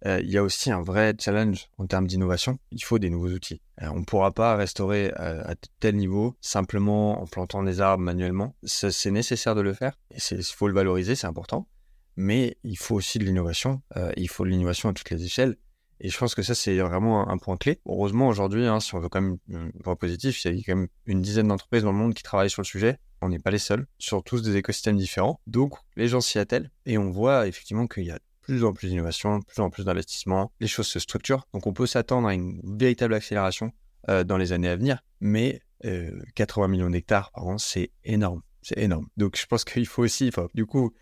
euh, 0.05 0.21
il 0.23 0.29
y 0.29 0.37
a 0.37 0.43
aussi 0.43 0.71
un 0.71 0.81
vrai 0.81 1.13
challenge 1.19 1.69
en 1.77 1.85
termes 1.85 2.07
d'innovation. 2.07 2.57
Il 2.71 2.83
faut 2.83 2.99
des 2.99 3.09
nouveaux 3.09 3.29
outils. 3.29 3.61
Euh, 3.81 3.89
on 3.91 3.99
ne 3.99 4.05
pourra 4.05 4.31
pas 4.31 4.55
restaurer 4.55 5.11
à, 5.15 5.55
tel 5.79 5.95
niveau 5.95 6.37
simplement 6.41 7.21
en 7.21 7.25
plantant 7.25 7.63
des 7.63 7.81
arbres 7.81 8.03
manuellement. 8.03 8.55
C'est 8.63 9.11
nécessaire 9.11 9.55
de 9.55 9.61
le 9.61 9.73
faire. 9.73 9.99
Il 10.31 10.43
faut 10.43 10.67
le 10.67 10.73
valoriser, 10.73 11.15
c'est 11.15 11.27
important. 11.27 11.67
Mais 12.15 12.57
il 12.63 12.77
faut 12.77 12.95
aussi 12.95 13.19
de 13.19 13.25
l'innovation. 13.25 13.81
il 14.17 14.29
faut 14.29 14.43
de 14.43 14.49
l'innovation 14.49 14.89
à 14.89 14.93
toutes 14.93 15.09
les 15.09 15.23
échelles. 15.23 15.57
Et 16.01 16.09
je 16.09 16.17
pense 16.17 16.35
que 16.35 16.41
ça, 16.41 16.55
c'est 16.55 16.77
vraiment 16.77 17.29
un, 17.29 17.37
point 17.37 17.57
clé. 17.57 17.79
Heureusement, 17.85 18.27
aujourd'hui, 18.27 18.65
hein, 18.65 18.79
si 18.79 18.95
on 18.95 18.99
veut 18.99 19.09
quand 19.09 19.21
même 19.21 19.37
voir 19.83 19.97
positif, 19.97 20.43
il 20.45 20.55
y 20.55 20.59
a 20.59 20.63
quand 20.65 20.75
même 20.75 20.87
une 21.05 21.21
dizaine 21.21 21.47
d'entreprises 21.47 21.83
dans 21.83 21.91
le 21.91 21.97
monde 21.97 22.13
qui 22.13 22.23
travaillent 22.23 22.49
sur 22.49 22.61
le 22.61 22.67
sujet. 22.67 22.97
On 23.21 23.29
n'est 23.29 23.39
pas 23.39 23.51
les 23.51 23.59
seuls, 23.59 23.85
sur 23.97 24.23
tous 24.23 24.41
des 24.41 24.55
écosystèmes 24.55 24.95
différents. 24.95 25.41
Donc, 25.45 25.75
les 25.97 26.07
gens 26.07 26.21
s'y 26.21 26.39
attellent. 26.39 26.71
Et 26.85 26.97
on 26.97 27.09
voit 27.09 27.47
effectivement 27.47 27.85
qu'il 27.85 28.05
y 28.05 28.11
a 28.11 28.19
plus 28.49 28.63
en 28.63 28.73
plus 28.73 28.87
d'innovation, 28.87 29.41
plus 29.41 29.61
en 29.61 29.69
plus 29.69 29.85
d'investissement, 29.85 30.51
les 30.59 30.67
choses 30.67 30.87
se 30.87 30.97
structurent. 30.97 31.45
Donc 31.53 31.67
on 31.67 31.73
peut 31.73 31.85
s'attendre 31.85 32.27
à 32.27 32.33
une 32.33 32.59
véritable 32.63 33.13
accélération 33.13 33.71
euh, 34.09 34.23
dans 34.23 34.37
les 34.37 34.53
années 34.53 34.69
à 34.69 34.75
venir, 34.75 35.03
mais 35.19 35.61
80 36.33 36.65
euh, 36.65 36.67
millions 36.67 36.89
d'hectares 36.89 37.31
par 37.31 37.45
an, 37.45 37.57
c'est 37.59 37.91
énorme. 38.03 38.41
C'est 38.63 38.79
énorme. 38.79 39.07
Donc 39.17 39.37
je 39.37 39.45
pense 39.45 39.65
qu'il 39.65 39.85
faut 39.85 40.01
aussi, 40.01 40.31
du 40.55 40.65
coup, 40.65 40.95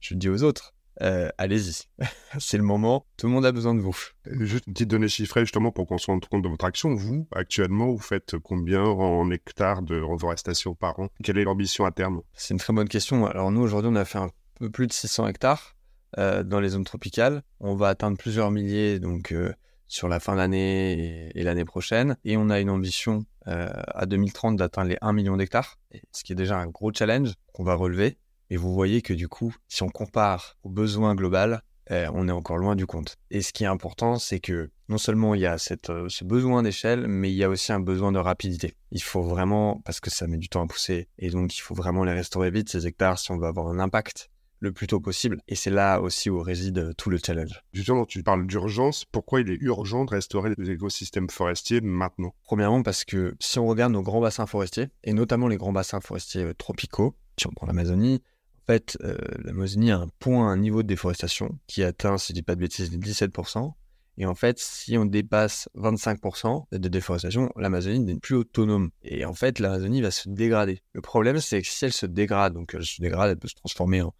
je 0.00 0.14
dis 0.14 0.30
aux 0.30 0.42
autres, 0.42 0.73
euh, 1.02 1.28
allez-y. 1.38 1.84
c'est 2.38 2.56
le 2.56 2.62
moment. 2.62 3.06
Tout 3.16 3.26
le 3.26 3.32
monde 3.32 3.46
a 3.46 3.52
besoin 3.52 3.74
de 3.74 3.80
vous. 3.80 3.96
Juste 4.26 4.66
une 4.66 4.72
petite 4.72 4.88
donnée 4.88 5.08
chiffrée, 5.08 5.40
justement, 5.40 5.72
pour 5.72 5.86
qu'on 5.86 5.98
se 5.98 6.06
rende 6.06 6.24
compte 6.26 6.42
de 6.42 6.48
votre 6.48 6.64
action. 6.64 6.94
Vous, 6.94 7.26
actuellement, 7.32 7.86
vous 7.86 7.98
faites 7.98 8.38
combien 8.38 8.82
en 8.82 9.30
hectares 9.30 9.82
de 9.82 10.00
reforestation 10.00 10.74
par 10.74 10.98
an? 11.00 11.08
Quelle 11.22 11.38
est 11.38 11.44
l'ambition 11.44 11.84
à 11.84 11.90
terme? 11.90 12.22
C'est 12.34 12.54
une 12.54 12.60
très 12.60 12.72
bonne 12.72 12.88
question. 12.88 13.26
Alors, 13.26 13.50
nous, 13.50 13.60
aujourd'hui, 13.60 13.90
on 13.92 13.96
a 13.96 14.04
fait 14.04 14.18
un 14.18 14.30
peu 14.58 14.70
plus 14.70 14.86
de 14.86 14.92
600 14.92 15.28
hectares. 15.28 15.74
Euh, 16.18 16.44
dans 16.44 16.60
les 16.60 16.70
zones 16.70 16.84
tropicales. 16.84 17.42
On 17.58 17.74
va 17.74 17.88
atteindre 17.88 18.16
plusieurs 18.16 18.52
milliers 18.52 19.00
donc 19.00 19.32
euh, 19.32 19.52
sur 19.88 20.06
la 20.06 20.20
fin 20.20 20.36
d'année 20.36 21.32
et, 21.34 21.42
l'année 21.42 21.64
prochaine. 21.64 22.16
Et 22.24 22.36
on 22.36 22.50
a 22.50 22.60
une 22.60 22.70
ambition 22.70 23.24
euh, 23.48 23.68
à 23.88 24.06
2030 24.06 24.56
d'atteindre 24.56 24.90
les 24.90 24.98
1 25.00 25.12
million 25.12 25.36
d'hectares, 25.36 25.76
ce 26.12 26.22
qui 26.22 26.32
est 26.32 26.36
déjà 26.36 26.58
un 26.58 26.68
gros 26.68 26.92
challenge 26.92 27.32
qu'on 27.52 27.64
va 27.64 27.74
relever. 27.74 28.16
Et 28.54 28.56
vous 28.56 28.72
voyez 28.72 29.02
que 29.02 29.12
du 29.12 29.26
coup, 29.26 29.52
si 29.66 29.82
on 29.82 29.88
compare 29.88 30.56
aux 30.62 30.68
besoins 30.68 31.16
globaux, 31.16 31.56
on 31.90 32.28
est 32.28 32.30
encore 32.30 32.56
loin 32.56 32.76
du 32.76 32.86
compte. 32.86 33.16
Et 33.32 33.42
ce 33.42 33.52
qui 33.52 33.64
est 33.64 33.66
important, 33.66 34.20
c'est 34.20 34.38
que 34.38 34.70
non 34.88 34.96
seulement 34.96 35.34
il 35.34 35.40
y 35.40 35.46
a 35.46 35.58
cette, 35.58 35.90
ce 36.06 36.24
besoin 36.24 36.62
d'échelle, 36.62 37.08
mais 37.08 37.32
il 37.32 37.34
y 37.34 37.42
a 37.42 37.48
aussi 37.48 37.72
un 37.72 37.80
besoin 37.80 38.12
de 38.12 38.20
rapidité. 38.20 38.76
Il 38.92 39.02
faut 39.02 39.22
vraiment, 39.22 39.82
parce 39.84 39.98
que 39.98 40.08
ça 40.08 40.28
met 40.28 40.36
du 40.36 40.48
temps 40.48 40.62
à 40.62 40.68
pousser, 40.68 41.08
et 41.18 41.30
donc 41.30 41.56
il 41.56 41.62
faut 41.62 41.74
vraiment 41.74 42.04
les 42.04 42.12
restaurer 42.12 42.52
vite, 42.52 42.68
ces 42.68 42.86
hectares, 42.86 43.18
si 43.18 43.32
on 43.32 43.38
veut 43.38 43.48
avoir 43.48 43.66
un 43.66 43.80
impact 43.80 44.30
le 44.60 44.70
plus 44.70 44.86
tôt 44.86 45.00
possible. 45.00 45.40
Et 45.48 45.56
c'est 45.56 45.70
là 45.70 45.98
aussi 45.98 46.30
où 46.30 46.40
réside 46.40 46.78
euh, 46.78 46.92
tout 46.96 47.10
le 47.10 47.18
challenge. 47.18 47.60
Justement, 47.72 48.06
tu 48.06 48.22
parles 48.22 48.46
d'urgence. 48.46 49.04
Pourquoi 49.04 49.40
il 49.40 49.50
est 49.50 49.58
urgent 49.60 50.04
de 50.04 50.10
restaurer 50.10 50.52
les 50.56 50.70
écosystèmes 50.70 51.28
forestiers 51.28 51.80
maintenant? 51.80 52.36
Premièrement, 52.44 52.84
parce 52.84 53.04
que 53.04 53.34
si 53.40 53.58
on 53.58 53.66
regarde 53.66 53.92
nos 53.92 54.02
grands 54.02 54.20
bassins 54.20 54.46
forestiers, 54.46 54.90
et 55.02 55.12
notamment 55.12 55.48
les 55.48 55.56
grands 55.56 55.72
bassins 55.72 56.00
forestiers 56.00 56.44
euh, 56.44 56.54
tropicaux, 56.54 57.16
si 57.36 57.48
on 57.48 57.50
prend 57.50 57.66
l'Amazonie, 57.66 58.22
fait, 58.66 58.96
euh, 59.02 59.16
l'Amazonie 59.44 59.90
a 59.90 59.98
un 59.98 60.08
point, 60.18 60.48
un 60.48 60.56
niveau 60.56 60.82
de 60.82 60.88
déforestation 60.88 61.58
qui 61.66 61.82
atteint, 61.82 62.18
si 62.18 62.28
je 62.28 62.34
dis 62.34 62.42
pas 62.42 62.54
de 62.54 62.60
bêtises, 62.60 62.90
17%. 62.90 63.72
Et 64.16 64.26
en 64.26 64.34
fait, 64.34 64.60
si 64.60 64.96
on 64.96 65.06
dépasse 65.06 65.68
25% 65.76 66.66
de 66.70 66.88
déforestation, 66.88 67.50
l'Amazonie 67.56 68.00
n'est 68.00 68.18
plus 68.18 68.36
autonome. 68.36 68.90
Et 69.02 69.24
en 69.24 69.34
fait, 69.34 69.58
l'Amazonie 69.58 70.02
va 70.02 70.12
se 70.12 70.28
dégrader. 70.28 70.82
Le 70.92 71.00
problème, 71.00 71.40
c'est 71.40 71.60
que 71.62 71.68
si 71.68 71.84
elle 71.84 71.92
se 71.92 72.06
dégrade, 72.06 72.54
donc 72.54 72.74
elle 72.74 72.84
se 72.84 73.02
dégrade, 73.02 73.30
elle 73.32 73.38
peut 73.38 73.48
se 73.48 73.56
transformer 73.56 74.02
en, 74.02 74.14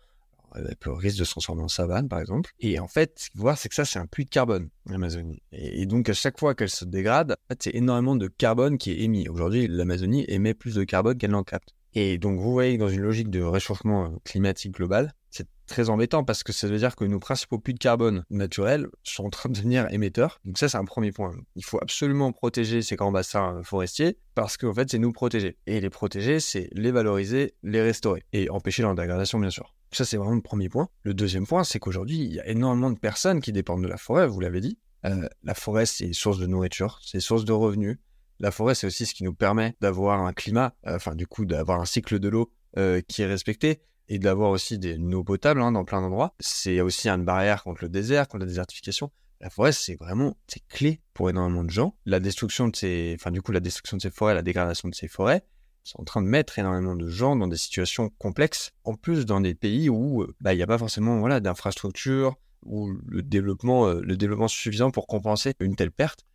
elle 0.55 0.77
peut 0.77 0.93
risque 0.93 1.19
de 1.19 1.25
se 1.25 1.31
transformer 1.31 1.63
en 1.63 1.69
savane, 1.69 2.09
par 2.09 2.21
exemple. 2.21 2.51
Et 2.61 2.79
en 2.79 2.89
fait, 2.89 3.19
ce 3.19 3.31
qu'il 3.31 3.39
faut 3.39 3.43
voir, 3.43 3.59
c'est 3.59 3.69
que 3.69 3.75
ça, 3.75 3.85
c'est 3.85 3.99
un 3.99 4.07
puits 4.07 4.25
de 4.25 4.31
carbone, 4.31 4.69
l'Amazonie. 4.87 5.43
Et, 5.53 5.87
donc, 5.87 6.09
à 6.09 6.15
chaque 6.15 6.39
fois 6.39 6.55
qu'elle 6.55 6.71
se 6.71 6.85
dégrade, 6.85 7.37
en 7.51 7.55
c'est 7.59 7.75
énormément 7.75 8.17
de 8.17 8.29
carbone 8.29 8.79
qui 8.79 8.93
est 8.93 9.01
émis. 9.01 9.29
Aujourd'hui, 9.29 9.67
l'Amazonie 9.69 10.25
émet 10.29 10.55
plus 10.55 10.75
de 10.75 10.85
carbone 10.85 11.19
qu'elle 11.19 11.33
n'en 11.33 11.45
capte. 11.45 11.75
Et 11.95 12.19
donc, 12.19 12.41
vous 12.41 12.53
voyez, 12.53 12.77
dans 12.77 12.89
une 12.89 13.01
logique 13.01 13.31
de 13.31 13.41
réchauffement 13.41 14.07
euh, 14.07 14.09
climatique 14.25 14.73
global, 14.73 15.15
c'est 15.31 15.47
très 15.67 15.91
embêtant 15.91 16.25
parce 16.25 16.43
que 16.43 16.53
ça 16.53 16.67
veut 16.67 16.79
dire 16.79 16.97
que 16.97 17.05
nos 17.05 17.19
principaux 17.19 17.59
puits 17.59 17.75
de 17.75 17.79
carbone 17.79 18.25
naturels 18.31 18.87
sont 19.03 19.25
en 19.25 19.31
train 19.31 19.49
de 19.49 19.55
devenir 19.55 19.87
émetteurs. 19.93 20.41
Donc 20.45 20.59
ça, 20.59 20.69
c'est 20.69 20.77
un 20.77 20.85
premier 20.85 21.13
point. 21.13 21.33
Il 21.57 21.65
faut 21.65 21.79
absolument 21.81 22.33
protéger 22.33 22.83
ces 22.83 22.97
grands 22.97 23.13
bassins 23.13 23.61
forestiers 23.63 24.19
parce 24.35 24.57
qu'en 24.57 24.75
fait, 24.75 24.91
c'est 24.91 24.99
nous 24.99 25.13
protéger. 25.13 25.57
Et 25.67 25.81
les 25.81 25.91
protéger, 25.91 26.41
c'est 26.41 26.69
les 26.73 26.91
valoriser, 26.91 27.55
les 27.63 27.83
restaurer 27.83 28.25
et 28.33 28.51
empêcher 28.51 28.83
leur 28.83 28.95
dégradation, 28.95 29.39
bien 29.39 29.51
sûr. 29.51 29.75
Ça, 29.93 30.05
c'est 30.05 30.17
vraiment 30.17 30.35
le 30.35 30.43
premier 30.43 30.69
point. 30.69 30.89
Le 31.03 31.15
deuxième 31.15 31.47
point, 31.47 31.63
c'est 31.63 31.79
qu'aujourd'hui, 31.79 32.19
il 32.19 32.35
y 32.35 32.41
a 32.41 32.49
énormément 32.49 32.91
de 32.91 32.99
personnes 32.99 33.41
qui 33.41 33.53
dépendent 33.53 33.83
de 33.83 33.89
la 33.89 33.97
forêt, 33.97 34.27
vous 34.27 34.41
l'avez 34.41 34.61
dit. 34.61 34.79
Euh, 35.07 35.29
la 35.43 35.55
forêt, 35.55 35.87
c'est 35.87 36.13
source 36.13 36.39
de 36.39 36.47
nourriture, 36.47 36.99
c'est 37.05 37.21
source 37.21 37.45
de 37.45 37.53
revenus. 37.53 37.99
La 38.45 38.51
forêt, 38.51 38.75
c'est 38.75 38.87
aussi 38.87 39.07
ce 39.07 39.15
qui 39.15 39.25
nous 39.25 39.33
permet 39.33 39.75
d'avoir 39.81 40.21
un 40.21 40.35
climat, 40.35 40.75
euh, 40.87 40.97
enfin, 40.97 41.15
du 41.15 41.27
coup, 41.27 41.47
d'avoir 41.47 41.81
un 41.81 41.87
cycle 41.87 42.19
de 42.19 42.29
l'eau 42.29 42.53
euh, 42.77 43.01
qui 43.09 43.23
est 43.23 43.27
respecté 43.27 43.81
et 44.07 44.19
d'avoir 44.19 44.51
aussi 44.51 44.79
des, 44.79 44.99
eau 44.99 45.25
potable 45.25 45.63
hein, 45.63 45.73
dans 45.73 45.87
plein 45.87 46.03
d'endroits. 46.03 46.35
C'est 46.41 46.83
aussi 46.83 47.09
une 47.09 47.25
barrière 47.25 47.63
contre 47.63 47.85
le 47.85 47.89
désert, 47.89 48.29
contre 48.29 48.45
la 48.45 48.49
désertification. 48.49 49.11
La 49.41 49.49
forêt, 49.49 49.73
c'est 49.73 49.95
vraiment, 49.95 50.37
c'est 50.47 50.63
clé 50.69 51.01
pour 51.15 51.31
énormément 51.31 51.65
de 51.65 51.71
gens. 51.71 51.97
La 52.05 52.21
destruction 52.21 52.69
de 52.69 52.77
ces, 52.77 53.17
enfin, 53.19 53.31
du 53.31 53.41
coup, 53.41 53.51
la 53.51 53.61
destruction 53.61 53.97
de 53.97 54.03
ces 54.03 54.11
forêts, 54.11 54.35
la 54.35 54.43
dégradation 54.43 54.91
de 54.91 54.95
ces 54.95 55.09
forêts, 55.09 55.47
sont 55.83 56.03
en 56.03 56.05
train 56.05 56.21
de 56.21 56.29
mettre 56.29 56.59
énormément 56.59 56.97
de 56.97 57.09
gens 57.09 57.37
dans 57.37 57.49
des 57.49 57.57
situations 57.57 58.11
complexes. 58.19 58.73
En 58.85 58.93
plus, 58.93 59.25
dans 59.25 59.41
des 59.41 59.55
pays 59.55 59.89
où, 59.89 60.21
euh, 60.21 60.35
bah, 60.43 60.53
il 60.53 60.59
n'y 60.59 60.63
a 60.63 60.67
pas 60.67 60.77
forcément, 60.77 61.19
voilà, 61.19 61.41
d'infrastructures 61.41 62.37
ou 62.67 62.93
le 63.07 63.23
développement, 63.23 63.91
le 63.91 64.17
développement 64.19 64.49
suffisant 64.49 64.91
pour 64.91 65.07
compenser 65.07 65.55
une 65.61 65.77
telle 65.77 65.93
perte. 65.93 66.27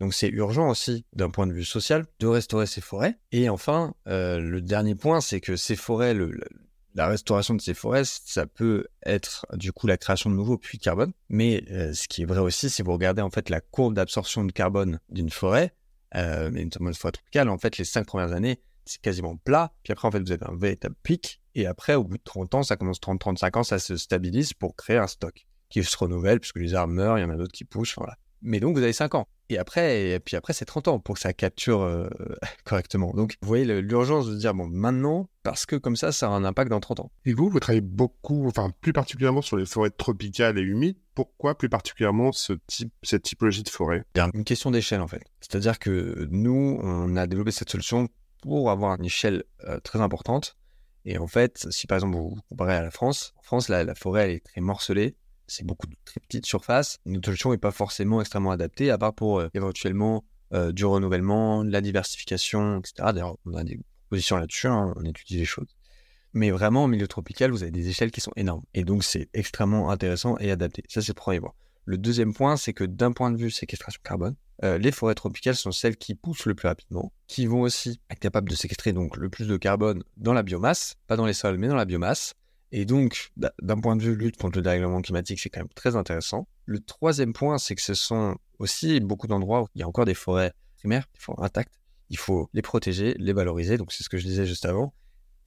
Donc 0.00 0.14
c'est 0.14 0.28
urgent 0.28 0.68
aussi 0.68 1.04
d'un 1.12 1.30
point 1.30 1.46
de 1.46 1.52
vue 1.52 1.64
social 1.64 2.06
de 2.20 2.26
restaurer 2.26 2.66
ces 2.66 2.80
forêts. 2.80 3.18
Et 3.32 3.48
enfin, 3.48 3.94
euh, 4.06 4.38
le 4.38 4.60
dernier 4.60 4.94
point, 4.94 5.20
c'est 5.20 5.40
que 5.40 5.56
ces 5.56 5.76
forêts, 5.76 6.14
le, 6.14 6.38
la 6.94 7.08
restauration 7.08 7.54
de 7.54 7.60
ces 7.60 7.74
forêts, 7.74 8.04
ça 8.04 8.46
peut 8.46 8.86
être 9.04 9.46
du 9.54 9.72
coup 9.72 9.86
la 9.86 9.96
création 9.96 10.30
de 10.30 10.36
nouveaux 10.36 10.58
puits 10.58 10.78
de 10.78 10.82
carbone. 10.82 11.12
Mais 11.28 11.64
euh, 11.70 11.92
ce 11.94 12.08
qui 12.08 12.22
est 12.22 12.26
vrai 12.26 12.40
aussi, 12.40 12.70
si 12.70 12.82
vous 12.82 12.92
regardez 12.92 13.22
en 13.22 13.30
fait 13.30 13.50
la 13.50 13.60
courbe 13.60 13.94
d'absorption 13.94 14.44
de 14.44 14.52
carbone 14.52 15.00
d'une 15.08 15.30
forêt, 15.30 15.74
euh, 16.14 16.50
mais 16.52 16.64
notamment 16.64 16.88
une 16.90 16.94
forêt 16.94 17.12
tropicale, 17.12 17.48
en 17.48 17.58
fait 17.58 17.78
les 17.78 17.84
cinq 17.84 18.06
premières 18.06 18.32
années, 18.32 18.60
c'est 18.88 19.00
quasiment 19.00 19.36
plat. 19.36 19.72
Puis 19.82 19.92
après, 19.92 20.08
en 20.08 20.10
fait, 20.10 20.20
vous 20.20 20.32
avez 20.32 20.46
un 20.46 20.56
véritable 20.56 20.96
pic. 21.02 21.40
Et 21.54 21.66
après, 21.66 21.94
au 21.94 22.04
bout 22.04 22.16
de 22.16 22.22
30 22.22 22.54
ans, 22.54 22.62
ça 22.62 22.76
commence 22.76 23.00
30-35 23.00 23.58
ans, 23.58 23.62
ça 23.62 23.78
se 23.78 23.96
stabilise 23.96 24.54
pour 24.54 24.76
créer 24.76 24.96
un 24.96 25.06
stock 25.06 25.46
qui 25.68 25.84
se 25.84 25.96
renouvelle, 25.96 26.40
puisque 26.40 26.58
les 26.58 26.74
arbres 26.74 26.94
meurent, 26.94 27.18
il 27.18 27.22
y 27.22 27.24
en 27.24 27.30
a 27.30 27.36
d'autres 27.36 27.52
qui 27.52 27.64
poussent. 27.64 27.96
Voilà. 27.96 28.16
Mais 28.42 28.60
donc, 28.60 28.76
vous 28.76 28.82
avez 28.82 28.92
5 28.92 29.14
ans. 29.14 29.28
Et 29.50 29.58
après, 29.58 30.10
et 30.10 30.20
puis 30.20 30.36
après, 30.36 30.52
c'est 30.52 30.64
30 30.64 30.88
ans 30.88 30.98
pour 30.98 31.14
que 31.14 31.20
ça 31.20 31.32
capture 31.32 31.80
euh, 31.80 32.08
correctement. 32.64 33.12
Donc, 33.14 33.36
vous 33.40 33.48
voyez 33.48 33.64
l'urgence 33.80 34.28
de 34.28 34.36
dire, 34.36 34.54
bon, 34.54 34.68
maintenant, 34.68 35.28
parce 35.42 35.64
que 35.66 35.76
comme 35.76 35.96
ça, 35.96 36.12
ça 36.12 36.28
a 36.28 36.30
un 36.30 36.44
impact 36.44 36.70
dans 36.70 36.80
30 36.80 37.00
ans. 37.00 37.10
Et 37.24 37.32
vous, 37.32 37.48
vous 37.48 37.60
travaillez 37.60 37.80
beaucoup, 37.80 38.46
enfin, 38.46 38.70
plus 38.80 38.92
particulièrement 38.92 39.42
sur 39.42 39.56
les 39.56 39.66
forêts 39.66 39.90
tropicales 39.90 40.58
et 40.58 40.62
humides. 40.62 40.98
Pourquoi 41.14 41.56
plus 41.56 41.68
particulièrement 41.68 42.32
ce 42.32 42.52
type, 42.66 42.92
cette 43.02 43.22
typologie 43.22 43.62
de 43.62 43.68
forêt? 43.68 44.04
Une 44.34 44.44
question 44.44 44.70
d'échelle, 44.70 45.00
en 45.00 45.08
fait. 45.08 45.22
C'est-à-dire 45.40 45.78
que 45.78 46.28
nous, 46.30 46.78
on 46.82 47.16
a 47.16 47.26
développé 47.26 47.50
cette 47.50 47.70
solution 47.70 48.08
pour 48.42 48.70
avoir 48.70 48.96
une 48.96 49.04
échelle 49.04 49.44
euh, 49.64 49.80
très 49.80 50.00
importante. 50.00 50.56
Et 51.04 51.18
en 51.18 51.26
fait, 51.26 51.66
si 51.70 51.86
par 51.86 51.96
exemple 51.96 52.16
vous 52.16 52.36
comparez 52.50 52.74
à 52.74 52.82
la 52.82 52.90
France, 52.90 53.32
en 53.38 53.42
France, 53.42 53.68
la, 53.68 53.82
la 53.82 53.94
forêt, 53.94 54.24
elle 54.24 54.30
est 54.36 54.44
très 54.44 54.60
morcelée 54.60 55.16
c'est 55.48 55.66
beaucoup 55.66 55.86
de 55.86 55.96
très 56.04 56.20
petites 56.20 56.46
surfaces. 56.46 56.98
Notre 57.06 57.26
solution 57.26 57.50
n'est 57.50 57.58
pas 57.58 57.70
forcément 57.70 58.20
extrêmement 58.20 58.50
adaptée, 58.50 58.90
à 58.90 58.98
part 58.98 59.14
pour 59.14 59.40
euh, 59.40 59.48
éventuellement 59.54 60.24
euh, 60.54 60.72
du 60.72 60.84
renouvellement, 60.84 61.64
de 61.64 61.70
la 61.70 61.80
diversification, 61.80 62.78
etc. 62.78 63.10
D'ailleurs, 63.12 63.36
on 63.44 63.54
a 63.54 63.64
des 63.64 63.80
propositions 64.04 64.36
là-dessus, 64.36 64.68
hein, 64.68 64.94
on 64.96 65.04
étudie 65.04 65.38
les 65.38 65.44
choses. 65.44 65.68
Mais 66.34 66.50
vraiment, 66.50 66.84
au 66.84 66.86
milieu 66.86 67.08
tropical, 67.08 67.50
vous 67.50 67.62
avez 67.62 67.72
des 67.72 67.88
échelles 67.88 68.10
qui 68.10 68.20
sont 68.20 68.32
énormes. 68.36 68.62
Et 68.74 68.84
donc, 68.84 69.02
c'est 69.02 69.28
extrêmement 69.32 69.90
intéressant 69.90 70.36
et 70.38 70.50
adapté. 70.50 70.84
Ça, 70.88 71.00
c'est 71.00 71.08
le 71.08 71.14
premier 71.14 71.40
point. 71.40 71.52
Le 71.84 71.96
deuxième 71.96 72.34
point, 72.34 72.56
c'est 72.58 72.74
que 72.74 72.84
d'un 72.84 73.12
point 73.12 73.30
de 73.30 73.38
vue 73.38 73.50
séquestration 73.50 74.00
carbone, 74.04 74.36
euh, 74.62 74.76
les 74.76 74.92
forêts 74.92 75.14
tropicales 75.14 75.54
sont 75.54 75.72
celles 75.72 75.96
qui 75.96 76.14
poussent 76.14 76.44
le 76.44 76.54
plus 76.54 76.68
rapidement, 76.68 77.12
qui 77.28 77.46
vont 77.46 77.62
aussi 77.62 78.00
être 78.10 78.18
capables 78.18 78.50
de 78.50 78.54
séquestrer 78.54 78.92
donc 78.92 79.16
le 79.16 79.30
plus 79.30 79.46
de 79.46 79.56
carbone 79.56 80.02
dans 80.16 80.32
la 80.32 80.42
biomasse, 80.42 80.96
pas 81.06 81.16
dans 81.16 81.26
les 81.26 81.32
sols, 81.32 81.56
mais 81.56 81.68
dans 81.68 81.76
la 81.76 81.84
biomasse, 81.84 82.34
et 82.70 82.84
donc, 82.84 83.32
d'un 83.36 83.80
point 83.80 83.96
de 83.96 84.02
vue 84.02 84.14
lutte 84.14 84.36
contre 84.36 84.58
le 84.58 84.62
dérèglement 84.62 85.00
climatique, 85.00 85.40
c'est 85.40 85.48
quand 85.48 85.60
même 85.60 85.68
très 85.74 85.96
intéressant. 85.96 86.48
Le 86.66 86.80
troisième 86.80 87.32
point, 87.32 87.58
c'est 87.58 87.74
que 87.74 87.82
ce 87.82 87.94
sont 87.94 88.36
aussi 88.58 89.00
beaucoup 89.00 89.26
d'endroits 89.26 89.62
où 89.62 89.66
il 89.74 89.80
y 89.80 89.82
a 89.82 89.88
encore 89.88 90.04
des 90.04 90.14
forêts 90.14 90.52
primaires, 90.76 91.06
des 91.14 91.20
forêts 91.20 91.44
intactes. 91.44 91.74
Il 92.10 92.18
faut 92.18 92.48
les 92.52 92.62
protéger, 92.62 93.14
les 93.18 93.32
valoriser. 93.32 93.78
Donc, 93.78 93.92
c'est 93.92 94.04
ce 94.04 94.08
que 94.08 94.18
je 94.18 94.26
disais 94.26 94.44
juste 94.44 94.66
avant. 94.66 94.92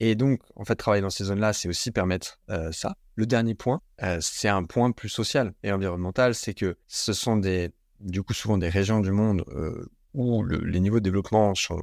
Et 0.00 0.16
donc, 0.16 0.40
en 0.56 0.64
fait, 0.64 0.74
travailler 0.74 1.02
dans 1.02 1.10
ces 1.10 1.24
zones-là, 1.24 1.52
c'est 1.52 1.68
aussi 1.68 1.92
permettre 1.92 2.40
euh, 2.50 2.72
ça. 2.72 2.96
Le 3.14 3.24
dernier 3.24 3.54
point, 3.54 3.80
euh, 4.02 4.18
c'est 4.20 4.48
un 4.48 4.64
point 4.64 4.90
plus 4.90 5.08
social 5.08 5.54
et 5.62 5.70
environnemental, 5.70 6.34
c'est 6.34 6.54
que 6.54 6.76
ce 6.88 7.12
sont 7.12 7.36
des, 7.36 7.70
du 8.00 8.24
coup, 8.24 8.34
souvent 8.34 8.58
des 8.58 8.68
régions 8.68 9.00
du 9.00 9.12
monde 9.12 9.44
euh, 9.48 9.86
où 10.12 10.42
les 10.44 10.80
niveaux 10.80 10.98
de 10.98 11.04
développement 11.04 11.54
sont 11.54 11.80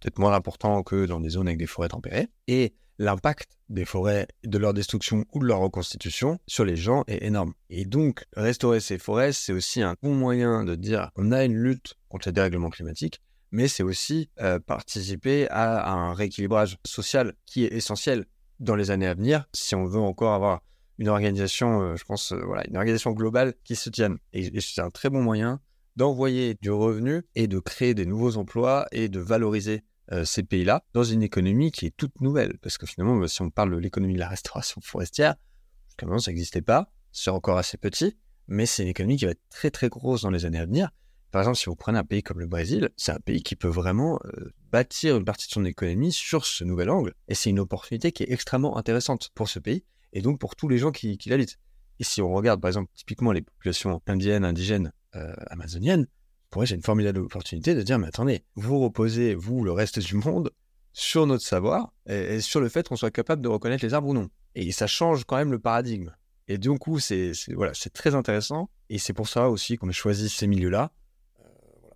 peut-être 0.00 0.18
moins 0.18 0.34
importants 0.34 0.82
que 0.82 1.06
dans 1.06 1.20
des 1.20 1.30
zones 1.30 1.46
avec 1.46 1.58
des 1.58 1.66
forêts 1.66 1.88
tempérées. 1.88 2.28
Et 2.48 2.74
l'impact 3.00 3.56
des 3.70 3.86
forêts, 3.86 4.28
de 4.44 4.58
leur 4.58 4.74
destruction 4.74 5.24
ou 5.32 5.40
de 5.40 5.46
leur 5.46 5.60
reconstitution 5.60 6.38
sur 6.46 6.66
les 6.66 6.76
gens 6.76 7.02
est 7.06 7.24
énorme. 7.24 7.54
Et 7.70 7.86
donc, 7.86 8.26
restaurer 8.36 8.78
ces 8.78 8.98
forêts, 8.98 9.32
c'est 9.32 9.54
aussi 9.54 9.80
un 9.80 9.96
bon 10.02 10.14
moyen 10.14 10.64
de 10.64 10.74
dire 10.74 11.10
on 11.16 11.32
a 11.32 11.44
une 11.44 11.56
lutte 11.56 11.94
contre 12.10 12.28
le 12.28 12.32
dérèglement 12.34 12.68
climatique, 12.68 13.22
mais 13.52 13.68
c'est 13.68 13.82
aussi 13.82 14.28
euh, 14.40 14.60
participer 14.60 15.48
à, 15.48 15.90
un 15.90 16.12
rééquilibrage 16.12 16.76
social 16.84 17.32
qui 17.46 17.64
est 17.64 17.72
essentiel 17.72 18.26
dans 18.60 18.76
les 18.76 18.90
années 18.90 19.06
à 19.06 19.14
venir 19.14 19.46
si 19.54 19.74
on 19.74 19.86
veut 19.86 19.98
encore 19.98 20.34
avoir 20.34 20.60
une 20.98 21.08
organisation, 21.08 21.80
euh, 21.80 21.96
je 21.96 22.04
pense, 22.04 22.32
euh, 22.32 22.42
voilà, 22.44 22.64
une 22.68 22.76
organisation 22.76 23.12
globale 23.12 23.54
qui 23.64 23.76
se 23.76 23.88
tienne. 23.88 24.18
et 24.34 24.60
c'est 24.60 24.82
un 24.82 24.90
très 24.90 25.08
bon 25.08 25.22
moyen 25.22 25.58
d'envoyer 25.96 26.54
du 26.60 26.70
revenu 26.70 27.22
et 27.34 27.46
de 27.46 27.58
créer 27.58 27.94
des 27.94 28.04
nouveaux 28.04 28.36
emplois 28.36 28.86
et 28.92 29.08
de 29.08 29.20
valoriser 29.20 29.84
euh, 30.12 30.24
ces 30.24 30.42
pays-là 30.42 30.82
dans 30.92 31.04
une 31.04 31.22
économie 31.22 31.70
qui 31.70 31.86
est 31.86 31.96
toute 31.96 32.20
nouvelle. 32.20 32.58
Parce 32.58 32.78
que 32.78 32.86
finalement, 32.86 33.16
bah, 33.16 33.28
si 33.28 33.42
on 33.42 33.50
parle 33.50 33.72
de 33.72 33.76
l'économie 33.76 34.14
de 34.14 34.18
la 34.18 34.28
restauration 34.28 34.80
forestière, 34.80 35.36
jusqu'à 35.88 36.06
maintenant, 36.06 36.18
ça 36.18 36.30
n'existait 36.30 36.62
pas. 36.62 36.90
C'est 37.12 37.30
encore 37.30 37.58
assez 37.58 37.76
petit, 37.76 38.16
mais 38.48 38.66
c'est 38.66 38.82
une 38.82 38.88
économie 38.88 39.16
qui 39.16 39.24
va 39.24 39.32
être 39.32 39.48
très 39.50 39.70
très 39.70 39.88
grosse 39.88 40.22
dans 40.22 40.30
les 40.30 40.44
années 40.44 40.58
à 40.58 40.66
venir. 40.66 40.90
Par 41.30 41.42
exemple, 41.42 41.58
si 41.58 41.66
vous 41.66 41.76
prenez 41.76 41.98
un 41.98 42.04
pays 42.04 42.22
comme 42.22 42.40
le 42.40 42.46
Brésil, 42.46 42.90
c'est 42.96 43.12
un 43.12 43.20
pays 43.20 43.42
qui 43.42 43.54
peut 43.54 43.68
vraiment 43.68 44.18
euh, 44.24 44.52
bâtir 44.72 45.16
une 45.16 45.24
partie 45.24 45.46
de 45.46 45.52
son 45.52 45.64
économie 45.64 46.12
sur 46.12 46.44
ce 46.44 46.64
nouvel 46.64 46.90
angle. 46.90 47.14
Et 47.28 47.34
c'est 47.34 47.50
une 47.50 47.60
opportunité 47.60 48.10
qui 48.10 48.24
est 48.24 48.32
extrêmement 48.32 48.76
intéressante 48.76 49.30
pour 49.34 49.48
ce 49.48 49.60
pays 49.60 49.84
et 50.12 50.22
donc 50.22 50.40
pour 50.40 50.56
tous 50.56 50.68
les 50.68 50.78
gens 50.78 50.90
qui, 50.90 51.18
qui 51.18 51.28
l'habitent. 51.28 51.58
Et 52.00 52.04
si 52.04 52.20
on 52.20 52.32
regarde 52.32 52.60
par 52.60 52.68
exemple 52.68 52.90
typiquement 52.94 53.30
les 53.30 53.42
populations 53.42 54.02
indiennes, 54.06 54.44
indigènes, 54.44 54.92
euh, 55.14 55.34
amazoniennes, 55.48 56.08
pour 56.50 56.60
moi, 56.60 56.66
j'ai 56.66 56.74
une 56.74 56.82
formidable 56.82 57.20
opportunité 57.20 57.74
de 57.74 57.82
dire, 57.82 57.98
mais 57.98 58.08
attendez, 58.08 58.42
vous 58.56 58.80
reposez, 58.80 59.34
vous, 59.34 59.62
le 59.62 59.72
reste 59.72 60.00
du 60.00 60.16
monde, 60.16 60.50
sur 60.92 61.26
notre 61.26 61.44
savoir 61.44 61.92
et, 62.06 62.40
sur 62.40 62.60
le 62.60 62.68
fait 62.68 62.88
qu'on 62.88 62.96
soit 62.96 63.12
capable 63.12 63.42
de 63.42 63.48
reconnaître 63.48 63.84
les 63.84 63.94
arbres 63.94 64.08
ou 64.08 64.14
non. 64.14 64.28
Et 64.56 64.72
ça 64.72 64.88
change 64.88 65.24
quand 65.24 65.36
même 65.36 65.52
le 65.52 65.60
paradigme. 65.60 66.12
Et 66.48 66.58
du 66.58 66.76
coup, 66.78 66.98
c'est 66.98 67.32
voilà, 67.54 67.72
très 67.94 68.16
intéressant. 68.16 68.70
Et 68.88 68.98
c'est 68.98 69.12
pour 69.12 69.28
ça 69.28 69.48
aussi 69.48 69.76
qu'on 69.76 69.88
a 69.88 69.92
choisi 69.92 70.28
ces 70.28 70.48
milieux-là. 70.48 70.92
Euh, 71.38 71.44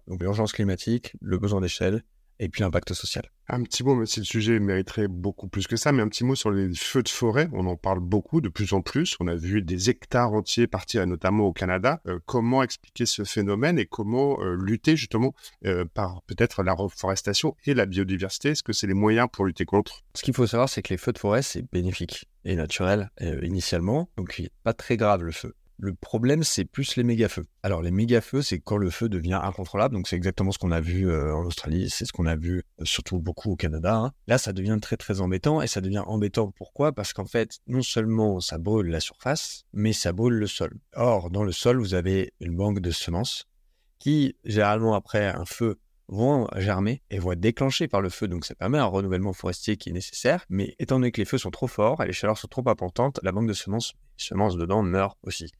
Donc 0.07 0.23
l'urgence 0.23 0.53
climatique, 0.53 1.17
le 1.21 1.39
besoin 1.39 1.61
d'échelle, 1.61 2.05
et 2.39 2.49
puis 2.49 2.63
l'impact 2.63 2.93
social. 2.95 3.25
Un 3.49 3.63
petit 3.63 3.85
mot, 3.85 3.95
même 3.95 4.07
si 4.07 4.21
le 4.21 4.25
sujet 4.25 4.59
mériterait 4.59 5.09
beaucoup 5.09 5.49
plus 5.49 5.67
que 5.67 5.77
ça, 5.77 5.93
mais 5.93 6.03
un 6.03 6.09
petit 6.09 6.25
mot 6.25 6.35
sur 6.35 6.51
les 6.51 6.75
feux 6.75 7.03
de 7.03 7.09
forêt. 7.09 7.49
On 7.53 7.67
en 7.67 7.77
parle 7.77 8.01
beaucoup, 8.01 8.41
de 8.41 8.49
plus 8.49 8.73
en 8.73 8.81
plus. 8.81 9.17
On 9.21 9.29
a 9.29 9.35
vu 9.35 9.61
des 9.61 9.91
hectares 9.91 10.33
entiers 10.33 10.67
partir, 10.67 11.07
notamment 11.07 11.45
au 11.45 11.53
Canada. 11.53 12.01
Euh, 12.07 12.19
comment 12.25 12.63
expliquer 12.63 13.05
ce 13.05 13.25
phénomène 13.25 13.79
et 13.79 13.85
comment 13.85 14.41
euh, 14.41 14.57
lutter 14.57 14.97
justement 14.97 15.35
euh, 15.67 15.85
par 15.85 16.23
peut-être 16.27 16.63
la 16.63 16.73
reforestation 16.73 17.55
et 17.67 17.75
la 17.75 17.85
biodiversité? 17.85 18.51
Est-ce 18.51 18.63
que 18.63 18.73
c'est 18.73 18.87
les 18.87 18.95
moyens 18.95 19.29
pour 19.31 19.45
lutter 19.45 19.67
contre? 19.67 20.03
Ce 20.15 20.23
qu'il 20.23 20.35
faut 20.35 20.47
savoir, 20.47 20.69
c'est 20.69 20.81
que 20.81 20.95
les 20.95 20.99
feux 20.99 21.13
de 21.13 21.19
forêt, 21.19 21.43
c'est 21.43 21.71
bénéfique 21.71 22.27
et 22.47 22.57
naturel 22.57 23.11
initialement. 23.43 24.11
Donc, 24.17 24.35
il 24.39 24.45
n'est 24.45 24.51
pas 24.65 24.75
très 24.75 24.97
grave 24.97 25.23
le 25.23 25.33
feu. 25.33 25.55
Le 25.79 25.95
problème, 25.95 26.45
c'est 26.45 26.65
plus 26.65 26.97
les 26.97 27.03
méga-feux. 27.03 27.47
Alors, 27.63 27.83
les 27.83 27.91
méga-feux, 27.91 28.43
c'est 28.43 28.61
quand 28.61 28.77
le 28.77 28.91
feu 28.91 29.09
devient 29.09 29.41
incontrôlable. 29.43 29.95
Donc, 29.95 30.07
c'est 30.07 30.17
exactement 30.17 30.53
ce 30.53 30.59
qu'on 30.59 30.71
a 30.71 30.81
vu 30.81 31.11
euh, 31.11 31.35
en 31.35 31.45
Australie. 31.45 31.91
C'est 31.91 32.05
ce 32.05 32.13
qu'on 32.13 32.27
a 32.27 32.37
vu 32.37 32.63
euh, 32.81 32.85
surtout 32.85 33.19
beaucoup 33.19 33.53
au 33.53 33.57
Canada. 33.57 33.97
Hein. 33.97 34.13
Là, 34.27 34.39
ça 34.39 34.53
devient 34.53 34.79
très, 34.81 34.97
très 34.97 35.21
embêtant. 35.21 35.63
Et 35.63 35.67
ça 35.67 35.81
devient 35.81 36.03
embêtant 36.07 36.53
pourquoi? 36.53 36.93
Parce 36.93 37.13
qu'en 37.13 37.27
fait, 37.27 37.59
non 37.67 37.83
seulement 37.83 38.41
ça 38.41 38.59
brûle 38.59 38.89
la 38.89 39.01
surface, 39.01 39.65
mais 39.73 39.93
ça 39.93 40.13
brûle 40.13 40.35
le 40.35 40.47
sol. 40.47 40.73
Or, 40.95 41.31
dans 41.31 41.43
le 41.43 41.53
sol, 41.53 41.79
vous 41.79 41.95
avez 41.95 42.33
une 42.41 42.57
banque 42.57 42.81
de 42.81 42.91
semences 42.91 43.47
qui, 43.99 44.37
généralement, 44.45 44.95
après 44.95 45.27
un 45.27 45.45
feu, 45.45 45.79
vont 46.09 46.47
germer 46.57 47.03
et 47.11 47.19
vont 47.19 47.33
être 47.33 47.41
déclenchés 47.41 47.89
par 47.89 48.01
le 48.01 48.11
feu. 48.11 48.29
Donc 48.29 48.45
ça 48.45 48.55
permet 48.55 48.79
un 48.79 48.85
renouvellement 48.85 49.33
forestier 49.33 49.77
qui 49.77 49.91
est 49.91 49.93
nécessaire. 49.93 50.45
Mais 50.49 50.75
étant 50.79 50.97
donné 50.97 51.13
que 51.13 51.21
les 51.21 51.25
feux 51.25 51.39
sont 51.39 51.51
trop 51.51 51.67
forts 51.67 52.03
et 52.03 52.07
les 52.07 52.13
chaleurs 52.13 52.39
sont 52.39 52.49
trop 52.49 52.69
importantes, 52.69 53.21
la 53.23 53.33
banque 53.33 53.49
de 53.49 53.53
semences, 53.53 53.95
semences 54.17 54.57
dedans 54.57 54.83
meurent 54.83 55.17
aussi. 55.23 55.51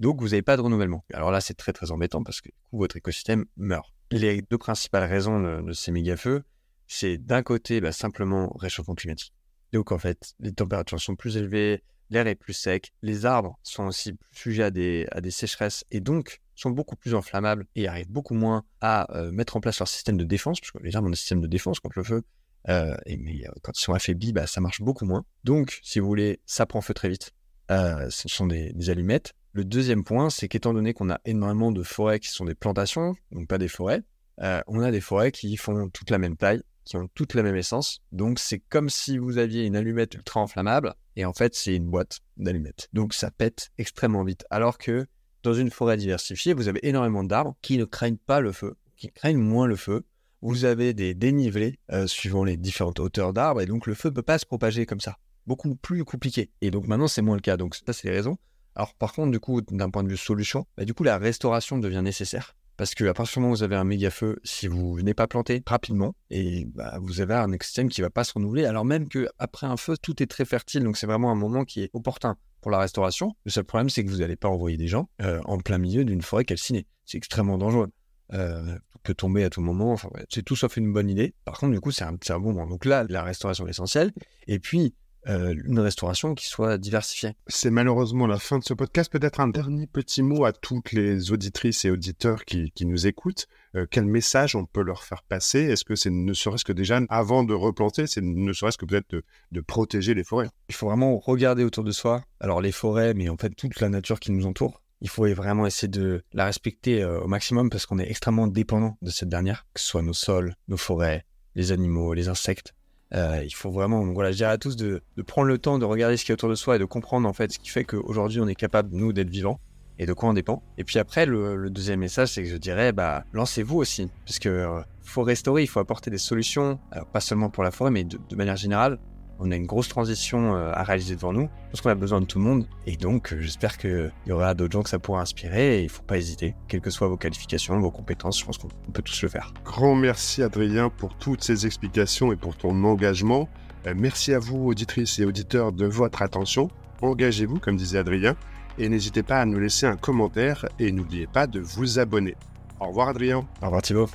Donc, 0.00 0.20
vous 0.20 0.28
n'avez 0.28 0.40
pas 0.40 0.56
de 0.56 0.62
renouvellement. 0.62 1.04
Alors 1.12 1.30
là, 1.30 1.42
c'est 1.42 1.54
très 1.54 1.74
très 1.74 1.90
embêtant 1.90 2.22
parce 2.22 2.40
que 2.40 2.48
votre 2.72 2.96
écosystème 2.96 3.44
meurt. 3.56 3.92
Les 4.10 4.40
deux 4.40 4.56
principales 4.56 5.04
raisons 5.04 5.62
de, 5.62 5.72
ces 5.72 5.92
méga-feux, 5.92 6.42
c'est 6.86 7.18
d'un 7.18 7.42
côté 7.42 7.82
bah, 7.82 7.92
simplement 7.92 8.50
réchauffement 8.56 8.94
climatique. 8.94 9.34
Donc 9.72 9.92
en 9.92 9.98
fait, 9.98 10.34
les 10.40 10.52
températures 10.52 10.98
sont 10.98 11.16
plus 11.16 11.36
élevées, 11.36 11.84
l'air 12.08 12.26
est 12.26 12.34
plus 12.34 12.54
sec, 12.54 12.94
les 13.02 13.26
arbres 13.26 13.58
sont 13.62 13.84
aussi 13.84 14.14
plus 14.14 14.34
sujets 14.34 14.64
à 14.64 14.70
des, 14.70 15.06
à 15.12 15.20
des 15.20 15.30
sécheresses 15.30 15.84
et 15.90 16.00
donc 16.00 16.40
sont 16.56 16.70
beaucoup 16.70 16.96
plus 16.96 17.14
inflammables 17.14 17.66
et 17.76 17.86
arrivent 17.86 18.10
beaucoup 18.10 18.34
moins 18.34 18.64
à 18.80 19.14
euh, 19.14 19.30
mettre 19.30 19.58
en 19.58 19.60
place 19.60 19.78
leur 19.78 19.88
système 19.88 20.16
de 20.16 20.24
défense, 20.24 20.60
parce 20.60 20.72
que 20.72 20.78
les 20.78 20.96
arbres 20.96 21.08
ont 21.08 21.12
un 21.12 21.14
système 21.14 21.42
de 21.42 21.46
défense 21.46 21.78
contre 21.78 21.98
le 21.98 22.04
feu, 22.04 22.22
euh, 22.68 22.96
et, 23.04 23.18
mais 23.18 23.46
euh, 23.46 23.52
quand 23.62 23.78
ils 23.78 23.82
sont 23.82 23.92
affaiblis, 23.92 24.32
bah, 24.32 24.46
ça 24.46 24.60
marche 24.60 24.80
beaucoup 24.80 25.04
moins. 25.04 25.24
Donc, 25.44 25.78
si 25.82 26.00
vous 26.00 26.06
voulez, 26.06 26.40
ça 26.46 26.66
prend 26.66 26.80
feu 26.80 26.94
très 26.94 27.08
vite. 27.08 27.32
Ce 27.70 28.28
sont 28.28 28.46
des 28.46 28.90
allumettes. 28.90 29.32
Le 29.52 29.64
deuxième 29.64 30.04
point, 30.04 30.30
c'est 30.30 30.46
qu'étant 30.46 30.72
donné 30.72 30.94
qu'on 30.94 31.10
a 31.10 31.20
énormément 31.24 31.72
de 31.72 31.82
forêts 31.82 32.20
qui 32.20 32.28
sont 32.28 32.44
des 32.44 32.54
plantations, 32.54 33.16
donc 33.32 33.48
pas 33.48 33.58
des 33.58 33.66
forêts, 33.66 34.02
euh, 34.42 34.60
on 34.68 34.80
a 34.80 34.92
des 34.92 35.00
forêts 35.00 35.32
qui 35.32 35.56
font 35.56 35.88
toute 35.88 36.10
la 36.10 36.18
même 36.18 36.36
taille, 36.36 36.62
qui 36.84 36.96
ont 36.96 37.08
toute 37.14 37.34
la 37.34 37.42
même 37.42 37.56
essence. 37.56 38.00
Donc 38.12 38.38
c'est 38.38 38.60
comme 38.60 38.88
si 38.88 39.18
vous 39.18 39.38
aviez 39.38 39.66
une 39.66 39.74
allumette 39.74 40.14
ultra 40.14 40.40
inflammable, 40.40 40.94
et 41.16 41.24
en 41.24 41.32
fait 41.32 41.56
c'est 41.56 41.74
une 41.74 41.90
boîte 41.90 42.20
d'allumettes. 42.36 42.88
Donc 42.92 43.12
ça 43.12 43.32
pète 43.32 43.70
extrêmement 43.76 44.22
vite. 44.22 44.44
Alors 44.50 44.78
que 44.78 45.06
dans 45.42 45.54
une 45.54 45.70
forêt 45.70 45.96
diversifiée, 45.96 46.54
vous 46.54 46.68
avez 46.68 46.86
énormément 46.86 47.24
d'arbres 47.24 47.56
qui 47.60 47.76
ne 47.76 47.84
craignent 47.84 48.16
pas 48.18 48.40
le 48.40 48.52
feu, 48.52 48.76
qui 48.96 49.10
craignent 49.10 49.38
moins 49.38 49.66
le 49.66 49.76
feu. 49.76 50.04
Vous 50.42 50.64
avez 50.64 50.94
des 50.94 51.14
dénivelés 51.14 51.78
euh, 51.90 52.06
suivant 52.06 52.44
les 52.44 52.56
différentes 52.56 53.00
hauteurs 53.00 53.32
d'arbres, 53.32 53.60
et 53.60 53.66
donc 53.66 53.86
le 53.86 53.94
feu 53.94 54.10
ne 54.10 54.14
peut 54.14 54.22
pas 54.22 54.38
se 54.38 54.46
propager 54.46 54.86
comme 54.86 55.00
ça. 55.00 55.18
Beaucoup 55.50 55.74
plus 55.74 56.04
compliqué. 56.04 56.48
Et 56.60 56.70
donc 56.70 56.86
maintenant 56.86 57.08
c'est 57.08 57.22
moins 57.22 57.34
le 57.34 57.40
cas. 57.40 57.56
Donc 57.56 57.74
ça 57.74 57.92
c'est 57.92 58.06
les 58.06 58.14
raisons. 58.14 58.38
Alors 58.76 58.94
par 58.94 59.12
contre, 59.12 59.32
du 59.32 59.40
coup, 59.40 59.60
d'un 59.62 59.90
point 59.90 60.04
de 60.04 60.08
vue 60.08 60.16
solution, 60.16 60.64
bah, 60.76 60.84
du 60.84 60.94
coup, 60.94 61.02
la 61.02 61.18
restauration 61.18 61.76
devient 61.78 62.02
nécessaire. 62.04 62.54
Parce 62.76 62.94
que 62.94 63.04
à 63.06 63.14
partir 63.14 63.34
du 63.34 63.40
moment 63.40 63.52
où 63.52 63.56
vous 63.56 63.64
avez 63.64 63.74
un 63.74 63.82
méga 63.82 64.12
feu, 64.12 64.38
si 64.44 64.68
vous 64.68 64.94
venez 64.94 65.12
pas 65.12 65.26
planter 65.26 65.60
rapidement, 65.66 66.14
et 66.30 66.66
bah, 66.66 66.98
vous 67.02 67.20
avez 67.20 67.34
un 67.34 67.50
écosystème 67.50 67.88
qui 67.88 68.00
va 68.00 68.10
pas 68.10 68.22
se 68.22 68.32
renouveler, 68.34 68.64
alors 68.64 68.84
même 68.84 69.08
qu'après 69.08 69.66
un 69.66 69.76
feu, 69.76 69.96
tout 70.00 70.22
est 70.22 70.26
très 70.28 70.44
fertile, 70.44 70.84
donc 70.84 70.96
c'est 70.96 71.08
vraiment 71.08 71.32
un 71.32 71.34
moment 71.34 71.64
qui 71.64 71.82
est 71.82 71.90
opportun 71.94 72.36
pour 72.60 72.70
la 72.70 72.78
restauration. 72.78 73.34
Le 73.44 73.50
seul 73.50 73.64
problème, 73.64 73.90
c'est 73.90 74.04
que 74.04 74.08
vous 74.08 74.18
n'allez 74.18 74.36
pas 74.36 74.48
envoyer 74.48 74.76
des 74.76 74.86
gens 74.86 75.08
euh, 75.20 75.40
en 75.46 75.58
plein 75.58 75.78
milieu 75.78 76.04
d'une 76.04 76.22
forêt 76.22 76.44
calcinée. 76.44 76.86
C'est 77.06 77.18
extrêmement 77.18 77.58
dangereux. 77.58 77.90
Euh, 78.34 78.78
peut 79.02 79.14
tomber 79.14 79.42
à 79.42 79.50
tout 79.50 79.62
moment. 79.62 79.96
C'est 80.28 80.44
tout 80.44 80.54
sauf 80.54 80.76
une 80.76 80.92
bonne 80.92 81.10
idée. 81.10 81.34
Par 81.44 81.58
contre, 81.58 81.72
du 81.72 81.80
coup, 81.80 81.90
c'est 81.90 82.04
un 82.04 82.14
bon 82.38 82.52
moment. 82.52 82.68
Donc 82.68 82.84
là, 82.84 83.04
la 83.08 83.24
restauration 83.24 83.66
est 83.66 83.70
essentielle. 83.70 84.12
Et 84.46 84.58
puis, 84.58 84.94
euh, 85.28 85.54
une 85.64 85.78
restauration 85.78 86.34
qui 86.34 86.46
soit 86.46 86.78
diversifiée. 86.78 87.34
C'est 87.46 87.70
malheureusement 87.70 88.26
la 88.26 88.38
fin 88.38 88.58
de 88.58 88.64
ce 88.64 88.72
podcast. 88.72 89.12
Peut-être 89.12 89.40
un 89.40 89.48
dernier 89.48 89.86
petit 89.86 90.22
mot 90.22 90.44
à 90.44 90.52
toutes 90.52 90.92
les 90.92 91.30
auditrices 91.32 91.84
et 91.84 91.90
auditeurs 91.90 92.44
qui, 92.44 92.72
nous 92.80 93.06
écoutent. 93.06 93.46
Euh, 93.76 93.86
quel 93.90 94.06
message 94.06 94.56
on 94.56 94.64
peut 94.64 94.82
leur 94.82 95.04
faire 95.04 95.22
passer? 95.22 95.60
Est-ce 95.60 95.84
que 95.84 95.94
c'est 95.94 96.10
ne 96.10 96.32
serait-ce 96.32 96.64
que 96.64 96.72
déjà, 96.72 97.00
avant 97.08 97.44
de 97.44 97.54
replanter, 97.54 98.06
c'est 98.06 98.22
ne 98.22 98.52
serait-ce 98.52 98.78
que 98.78 98.86
peut-être 98.86 99.14
de, 99.52 99.60
protéger 99.60 100.14
les 100.14 100.24
forêts? 100.24 100.48
Il 100.68 100.74
faut 100.74 100.86
vraiment 100.86 101.18
regarder 101.18 101.64
autour 101.64 101.84
de 101.84 101.92
soi. 101.92 102.24
Alors 102.40 102.60
les 102.60 102.72
forêts, 102.72 103.14
mais 103.14 103.28
en 103.28 103.36
fait 103.36 103.50
toute 103.50 103.80
la 103.80 103.90
nature 103.90 104.20
qui 104.20 104.32
nous 104.32 104.46
entoure. 104.46 104.82
Il 105.02 105.08
faut 105.08 105.26
vraiment 105.34 105.66
essayer 105.66 105.88
de 105.88 106.22
la 106.32 106.46
respecter 106.46 107.02
euh, 107.02 107.20
au 107.20 107.26
maximum 107.26 107.70
parce 107.70 107.86
qu'on 107.86 107.98
est 107.98 108.10
extrêmement 108.10 108.46
dépendant 108.46 108.98
de 109.00 109.10
cette 109.10 109.28
dernière, 109.28 109.66
que 109.72 109.80
ce 109.80 109.86
soit 109.86 110.02
nos 110.02 110.12
sols, 110.12 110.54
nos 110.68 110.76
forêts, 110.76 111.24
les 111.54 111.72
animaux, 111.72 112.12
les 112.12 112.28
insectes. 112.28 112.74
Euh, 113.14 113.42
il 113.44 113.54
faut 113.54 113.70
vraiment, 113.70 114.04
voilà, 114.12 114.30
je 114.30 114.36
dirais 114.36 114.50
à 114.50 114.58
tous 114.58 114.76
de, 114.76 115.02
prendre 115.26 115.48
le 115.48 115.58
temps 115.58 115.78
de 115.78 115.84
regarder 115.84 116.16
ce 116.16 116.24
qui 116.24 116.32
est 116.32 116.34
autour 116.34 116.48
de 116.48 116.54
soi 116.54 116.76
et 116.76 116.78
de 116.78 116.84
comprendre 116.84 117.28
en 117.28 117.32
fait 117.32 117.52
ce 117.52 117.58
qui 117.58 117.70
fait 117.70 117.84
qu'aujourd'hui 117.84 118.40
on 118.40 118.46
est 118.46 118.54
capable, 118.54 118.90
nous, 118.92 119.12
d'être 119.12 119.30
vivants 119.30 119.60
et 119.98 120.06
de 120.06 120.12
quoi 120.12 120.30
on 120.30 120.32
dépend. 120.32 120.62
Et 120.78 120.84
puis 120.84 120.98
après, 120.98 121.26
le, 121.26 121.68
deuxième 121.68 122.00
message, 122.00 122.32
c'est 122.32 122.42
que 122.42 122.48
je 122.48 122.56
dirais, 122.56 122.92
bah, 122.92 123.24
lancez-vous 123.32 123.76
aussi, 123.76 124.08
parce 124.24 124.38
que 124.38 124.48
euh, 124.48 124.80
faut 125.02 125.22
restaurer, 125.22 125.62
il 125.62 125.66
faut 125.66 125.80
apporter 125.80 126.10
des 126.10 126.18
solutions, 126.18 126.78
pas 127.12 127.20
seulement 127.20 127.50
pour 127.50 127.64
la 127.64 127.70
forêt, 127.70 127.90
mais 127.90 128.04
de 128.04 128.36
manière 128.36 128.56
générale, 128.56 128.98
on 129.40 129.50
a 129.50 129.56
une 129.56 129.66
grosse 129.66 129.88
transition 129.88 130.54
euh, 130.54 130.70
à 130.72 130.82
réaliser 130.82 131.16
devant 131.16 131.32
nous. 131.32 131.48
parce 131.70 131.80
qu'on 131.80 131.90
a 131.90 131.94
besoin 131.94 132.20
de 132.20 132.26
tout 132.26 132.38
le 132.38 132.44
monde. 132.44 132.66
Et 132.86 132.96
donc, 132.96 133.32
euh, 133.32 133.40
j'espère 133.40 133.78
qu'il 133.78 134.12
y 134.26 134.32
aura 134.32 134.54
d'autres 134.54 134.72
gens 134.72 134.82
que 134.82 134.90
ça 134.90 134.98
pourra 134.98 135.22
inspirer. 135.22 135.78
Et 135.78 135.80
il 135.80 135.84
ne 135.84 135.88
faut 135.90 136.02
pas 136.02 136.18
hésiter, 136.18 136.54
quelles 136.68 136.80
que 136.80 136.90
soient 136.90 137.08
vos 137.08 137.16
qualifications, 137.16 137.78
vos 137.80 137.90
compétences. 137.90 138.38
Je 138.38 138.44
pense 138.44 138.58
qu'on 138.58 138.68
peut 138.92 139.02
tous 139.02 139.22
le 139.22 139.28
faire. 139.28 139.52
Grand 139.64 139.94
merci, 139.94 140.42
Adrien, 140.42 140.90
pour 140.90 141.16
toutes 141.16 141.42
ces 141.42 141.66
explications 141.66 142.32
et 142.32 142.36
pour 142.36 142.56
ton 142.56 142.84
engagement. 142.84 143.48
Euh, 143.86 143.94
merci 143.96 144.34
à 144.34 144.38
vous, 144.38 144.66
auditrices 144.66 145.18
et 145.18 145.24
auditeurs, 145.24 145.72
de 145.72 145.86
votre 145.86 146.22
attention. 146.22 146.68
Engagez-vous, 147.00 147.58
comme 147.58 147.76
disait 147.76 147.98
Adrien. 147.98 148.36
Et 148.78 148.88
n'hésitez 148.88 149.22
pas 149.22 149.40
à 149.40 149.46
nous 149.46 149.58
laisser 149.58 149.86
un 149.86 149.96
commentaire 149.96 150.66
et 150.78 150.92
n'oubliez 150.92 151.26
pas 151.26 151.46
de 151.46 151.60
vous 151.60 151.98
abonner. 151.98 152.36
Au 152.78 152.88
revoir, 152.88 153.08
Adrien. 153.08 153.38
Au 153.62 153.66
revoir, 153.66 153.82
Thibaut. 153.82 154.08